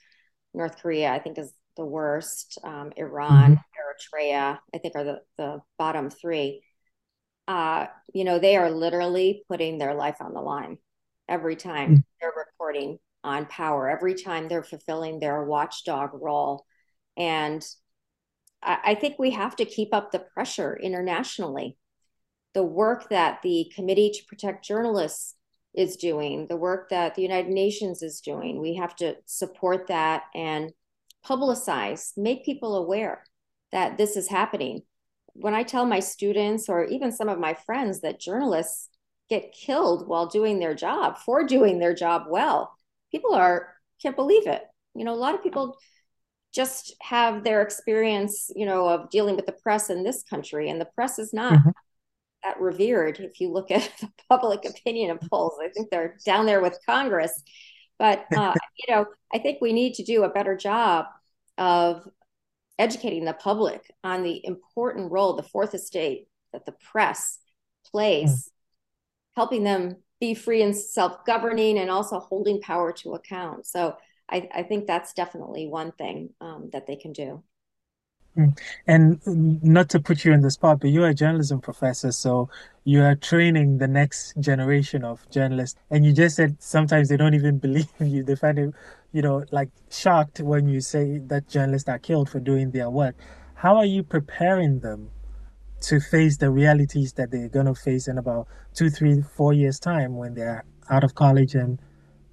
North 0.53 0.77
Korea, 0.81 1.11
I 1.11 1.19
think 1.19 1.39
is 1.39 1.53
the 1.77 1.85
worst. 1.85 2.59
Um, 2.63 2.91
Iran, 2.95 3.53
mm-hmm. 3.53 3.68
Eritrea, 3.99 4.59
I 4.73 4.77
think 4.77 4.95
are 4.95 5.03
the, 5.03 5.21
the 5.37 5.61
bottom 5.77 6.09
three. 6.09 6.61
Uh, 7.47 7.87
you 8.13 8.23
know, 8.23 8.39
they 8.39 8.55
are 8.57 8.69
literally 8.69 9.43
putting 9.49 9.77
their 9.77 9.95
life 9.95 10.17
on 10.21 10.33
the 10.33 10.41
line 10.41 10.77
every 11.27 11.55
time 11.55 11.91
mm-hmm. 11.91 12.01
they're 12.21 12.33
reporting 12.35 12.99
on 13.23 13.45
power, 13.45 13.89
every 13.89 14.15
time 14.15 14.47
they're 14.47 14.63
fulfilling 14.63 15.19
their 15.19 15.43
watchdog 15.43 16.11
role. 16.13 16.65
And 17.17 17.65
I, 18.61 18.77
I 18.83 18.95
think 18.95 19.17
we 19.17 19.31
have 19.31 19.55
to 19.57 19.65
keep 19.65 19.93
up 19.93 20.11
the 20.11 20.19
pressure 20.19 20.77
internationally. 20.81 21.77
The 22.53 22.63
work 22.63 23.09
that 23.09 23.41
the 23.43 23.71
Committee 23.75 24.11
to 24.11 24.25
Protect 24.27 24.65
Journalists 24.65 25.35
is 25.73 25.97
doing, 25.97 26.47
the 26.47 26.57
work 26.57 26.89
that 26.89 27.13
the 27.13 27.21
United 27.21 27.51
Nations 27.51 28.01
is 28.01 28.21
doing, 28.21 28.59
we 28.59 28.75
have 28.75 28.95
to 28.97 29.15
support 29.25 29.87
that 29.87 30.23
and 30.33 30.71
publicize, 31.25 32.11
make 32.17 32.45
people 32.45 32.75
aware 32.75 33.23
that 33.71 33.97
this 33.97 34.15
is 34.15 34.27
happening. 34.27 34.81
When 35.33 35.53
I 35.53 35.63
tell 35.63 35.85
my 35.85 35.99
students 35.99 36.69
or 36.69 36.85
even 36.85 37.11
some 37.11 37.29
of 37.29 37.39
my 37.39 37.53
friends 37.53 38.01
that 38.01 38.19
journalists 38.19 38.89
get 39.29 39.53
killed 39.53 40.07
while 40.07 40.25
doing 40.25 40.59
their 40.59 40.73
job 40.73 41.17
for 41.19 41.45
doing 41.45 41.79
their 41.79 41.93
job 41.93 42.23
well, 42.29 42.73
people 43.11 43.33
are 43.33 43.73
can't 44.01 44.15
believe 44.15 44.47
it. 44.47 44.63
You 44.95 45.05
know, 45.05 45.13
a 45.13 45.15
lot 45.15 45.35
of 45.35 45.43
people 45.43 45.77
just 46.53 46.95
have 47.01 47.43
their 47.43 47.61
experience, 47.61 48.49
you 48.55 48.65
know, 48.65 48.87
of 48.87 49.09
dealing 49.09 49.35
with 49.35 49.45
the 49.45 49.51
press 49.51 49.89
in 49.89 50.03
this 50.03 50.23
country, 50.23 50.69
and 50.69 50.81
the 50.81 50.85
press 50.85 51.19
is 51.19 51.33
not 51.33 51.53
mm-hmm. 51.53 51.69
that 52.43 52.59
revered. 52.59 53.19
If 53.19 53.39
you 53.39 53.51
look 53.51 53.71
at 53.71 53.89
the 54.01 54.09
public 54.29 54.65
opinion 54.65 55.17
polls, 55.29 55.57
I 55.61 55.69
think 55.69 55.89
they're 55.89 56.17
down 56.25 56.45
there 56.45 56.61
with 56.61 56.79
Congress. 56.87 57.43
But 57.97 58.25
uh, 58.35 58.53
you 58.87 58.95
know, 58.95 59.05
I 59.33 59.39
think 59.39 59.59
we 59.61 59.73
need 59.73 59.95
to 59.95 60.03
do 60.03 60.23
a 60.23 60.29
better 60.29 60.55
job 60.55 61.05
of 61.57 62.07
educating 62.79 63.25
the 63.25 63.33
public 63.33 63.93
on 64.03 64.23
the 64.23 64.43
important 64.45 65.11
role 65.11 65.35
the 65.35 65.43
fourth 65.43 65.75
estate 65.75 66.27
that 66.53 66.65
the 66.65 66.71
press 66.71 67.37
plays, 67.91 68.31
mm. 68.31 68.49
helping 69.35 69.63
them 69.63 69.97
be 70.19 70.33
free 70.33 70.63
and 70.63 70.75
self-governing, 70.75 71.77
and 71.77 71.91
also 71.91 72.19
holding 72.19 72.59
power 72.61 72.91
to 72.91 73.13
account. 73.13 73.67
So 73.67 73.95
I, 74.29 74.49
I 74.53 74.63
think 74.63 74.87
that's 74.87 75.13
definitely 75.13 75.67
one 75.67 75.91
thing 75.91 76.31
um, 76.41 76.69
that 76.73 76.87
they 76.87 76.95
can 76.95 77.13
do. 77.13 77.43
Mm. 78.39 78.57
And 78.87 79.19
not 79.61 79.89
to 79.89 79.99
put 79.99 80.23
you 80.23 80.31
in 80.31 80.39
the 80.41 80.51
spot, 80.51 80.79
but 80.79 80.91
you're 80.91 81.09
a 81.09 81.13
journalism 81.13 81.59
professor, 81.59 82.13
so 82.13 82.49
you 82.85 83.01
are 83.03 83.15
training 83.15 83.79
the 83.79 83.87
next 83.87 84.33
generation 84.39 85.03
of 85.03 85.29
journalists. 85.29 85.77
And 85.91 86.05
you 86.05 86.13
just 86.13 86.37
said 86.37 86.55
sometimes 86.59 87.09
they 87.09 87.17
don't 87.17 87.33
even 87.33 87.57
believe 87.65 87.91
you. 87.99 88.23
They 88.23 88.35
find 88.35 88.57
it, 88.57 88.73
you 89.11 89.21
know, 89.21 89.43
like 89.51 89.69
shocked 89.89 90.39
when 90.39 90.69
you 90.69 90.79
say 90.79 91.17
that 91.27 91.49
journalists 91.49 91.89
are 91.89 91.99
killed 91.99 92.29
for 92.29 92.39
doing 92.39 92.71
their 92.71 92.89
work. 92.89 93.15
How 93.55 93.75
are 93.75 93.85
you 93.85 94.03
preparing 94.03 94.79
them 94.79 95.09
to 95.81 95.99
face 95.99 96.37
the 96.37 96.49
realities 96.49 97.13
that 97.13 97.31
they're 97.31 97.49
going 97.49 97.65
to 97.65 97.75
face 97.75 98.07
in 98.07 98.17
about 98.17 98.47
two, 98.73 98.89
three, 98.89 99.21
four 99.21 99.51
years' 99.51 99.79
time 99.79 100.15
when 100.15 100.33
they're 100.33 100.63
out 100.89 101.03
of 101.03 101.15
college 101.15 101.55
and 101.55 101.77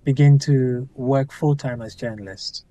begin 0.05 0.39
to 0.39 0.89
work 0.95 1.33
full 1.33 1.57
time 1.57 1.83
as 1.83 1.97
journalists? 1.97 2.66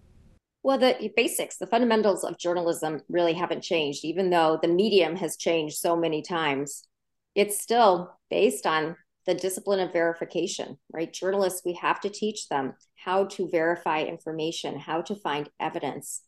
Well, 0.66 0.80
the 0.80 1.12
basics, 1.16 1.58
the 1.58 1.68
fundamentals 1.68 2.24
of 2.24 2.40
journalism 2.40 3.04
really 3.08 3.34
haven't 3.34 3.62
changed, 3.62 4.04
even 4.04 4.32
though 4.32 4.58
the 4.60 4.68
medium 4.68 5.16
has 5.18 5.38
changed 5.38 5.78
so 5.78 5.96
many 5.96 6.24
times. 6.24 6.88
It's 7.36 7.62
still 7.62 8.18
based 8.32 8.66
on 8.66 8.96
the 9.28 9.36
discipline 9.36 9.80
of 9.80 9.94
verification, 9.94 10.80
right? 10.92 11.14
Journalists, 11.14 11.62
we 11.64 11.74
have 11.74 12.00
to 12.00 12.10
teach 12.10 12.50
them 12.50 12.74
how 12.96 13.26
to 13.26 13.48
verify 13.48 14.02
information, 14.02 14.80
how 14.80 15.04
to 15.04 15.14
find 15.14 15.52
evidence, 15.60 16.24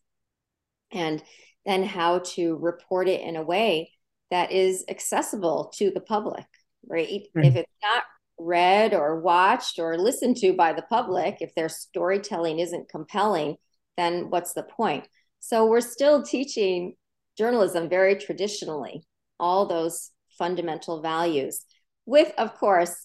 and 0.91 1.23
then 1.65 1.81
how 1.81 2.19
to 2.35 2.57
report 2.57 3.07
it 3.07 3.21
in 3.21 3.37
a 3.37 3.43
way 3.43 3.91
that 4.29 4.51
is 4.51 4.85
accessible 4.87 5.73
to 5.77 5.89
the 5.89 5.99
public, 5.99 6.45
right? 6.87 7.09
Mm-hmm. 7.09 7.43
If 7.43 7.55
it's 7.55 7.71
not 7.81 8.03
read 8.37 8.93
or 8.93 9.19
watched 9.19 9.79
or 9.79 9.97
listened 9.97 10.37
to 10.37 10.53
by 10.53 10.73
the 10.73 10.83
public, 10.83 11.37
if 11.41 11.55
their 11.55 11.69
storytelling 11.69 12.59
isn't 12.59 12.87
compelling, 12.87 13.55
then 13.97 14.29
what's 14.29 14.53
the 14.53 14.63
point? 14.63 15.07
So 15.39 15.65
we're 15.65 15.81
still 15.81 16.23
teaching 16.23 16.95
journalism 17.37 17.89
very 17.89 18.15
traditionally, 18.15 19.03
all 19.39 19.65
those 19.65 20.11
fundamental 20.37 21.01
values, 21.01 21.65
with, 22.05 22.31
of 22.37 22.55
course, 22.55 22.95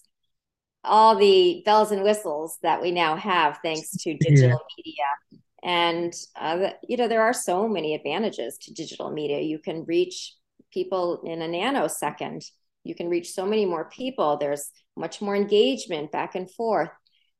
all 0.83 1.15
the 1.15 1.61
bells 1.65 1.91
and 1.91 2.03
whistles 2.03 2.57
that 2.61 2.81
we 2.81 2.91
now 2.91 3.15
have 3.15 3.59
thanks 3.63 3.91
to 3.91 4.17
digital 4.17 4.49
yeah. 4.49 4.75
media. 4.77 5.39
And, 5.63 6.13
uh, 6.35 6.71
you 6.87 6.97
know, 6.97 7.07
there 7.07 7.21
are 7.21 7.33
so 7.33 7.67
many 7.67 7.95
advantages 7.95 8.57
to 8.63 8.73
digital 8.73 9.09
media. 9.11 9.39
You 9.39 9.59
can 9.59 9.85
reach 9.85 10.35
people 10.73 11.21
in 11.25 11.41
a 11.41 11.47
nanosecond. 11.47 12.43
You 12.83 12.95
can 12.95 13.07
reach 13.07 13.31
so 13.31 13.45
many 13.45 13.65
more 13.65 13.85
people. 13.85 14.37
There's 14.37 14.71
much 14.97 15.21
more 15.21 15.35
engagement 15.35 16.11
back 16.11 16.35
and 16.35 16.51
forth. 16.51 16.89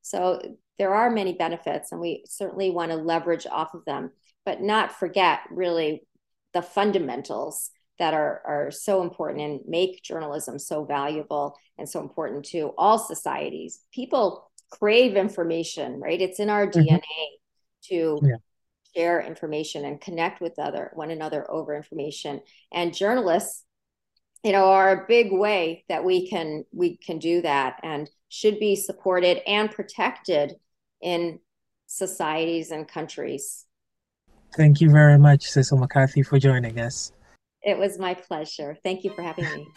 So 0.02 0.42
there 0.80 0.94
are 0.94 1.10
many 1.10 1.34
benefits, 1.34 1.92
and 1.92 2.02
we 2.02 2.24
certainly 2.28 2.72
want 2.72 2.92
to 2.92 2.98
leverage 2.98 3.46
off 3.46 3.74
of 3.74 3.86
them, 3.86 4.12
but 4.46 4.62
not 4.62 4.92
forget 4.92 5.42
really 5.52 6.04
the 6.54 6.62
fundamentals 6.62 7.72
that 8.00 8.14
are, 8.14 8.42
are 8.46 8.72
so 8.72 9.02
important 9.02 9.42
and 9.42 9.60
make 9.68 10.02
journalism 10.04 10.58
so 10.58 10.84
valuable 10.84 11.56
and 11.78 11.88
so 11.88 12.02
important 12.02 12.46
to 12.46 12.74
all 12.78 12.98
societies. 12.98 13.80
People 13.94 14.50
crave 14.72 15.16
information, 15.16 16.00
right? 16.00 16.20
It's 16.20 16.40
in 16.40 16.50
our 16.50 16.68
mm-hmm. 16.68 16.80
DNA 16.80 17.02
to 17.90 18.20
yeah. 18.24 18.36
share 18.96 19.22
information 19.22 19.86
and 19.86 20.02
connect 20.02 20.42
with 20.42 20.58
other 20.58 20.92
one 20.96 21.12
another 21.12 21.50
over 21.52 21.76
information. 21.76 22.42
And 22.72 22.94
journalists, 22.94 23.64
you 24.44 24.52
know, 24.52 24.66
are 24.66 25.04
a 25.04 25.08
big 25.08 25.32
way 25.32 25.86
that 25.90 26.04
we 26.04 26.28
can 26.28 26.66
we 26.74 26.98
can 26.98 27.20
do 27.20 27.42
that 27.44 27.80
and 27.84 28.10
should 28.34 28.60
be 28.60 28.76
supported 28.76 29.48
and 29.48 29.70
protected 29.70 30.56
in 31.04 31.38
societies 31.86 32.72
and 32.72 32.88
countries. 32.88 33.68
Thank 34.56 34.82
you 34.82 34.90
very 34.90 35.20
much, 35.20 35.52
Sissel 35.52 35.78
McCarthy, 35.78 36.24
for 36.24 36.40
joining 36.40 36.80
us. 36.80 37.12
It 37.62 37.78
was 37.78 38.00
my 38.00 38.16
pleasure. 38.16 38.76
Thank 38.82 39.04
you 39.04 39.12
for 39.14 39.22
having 39.22 39.46
me. 39.46 39.68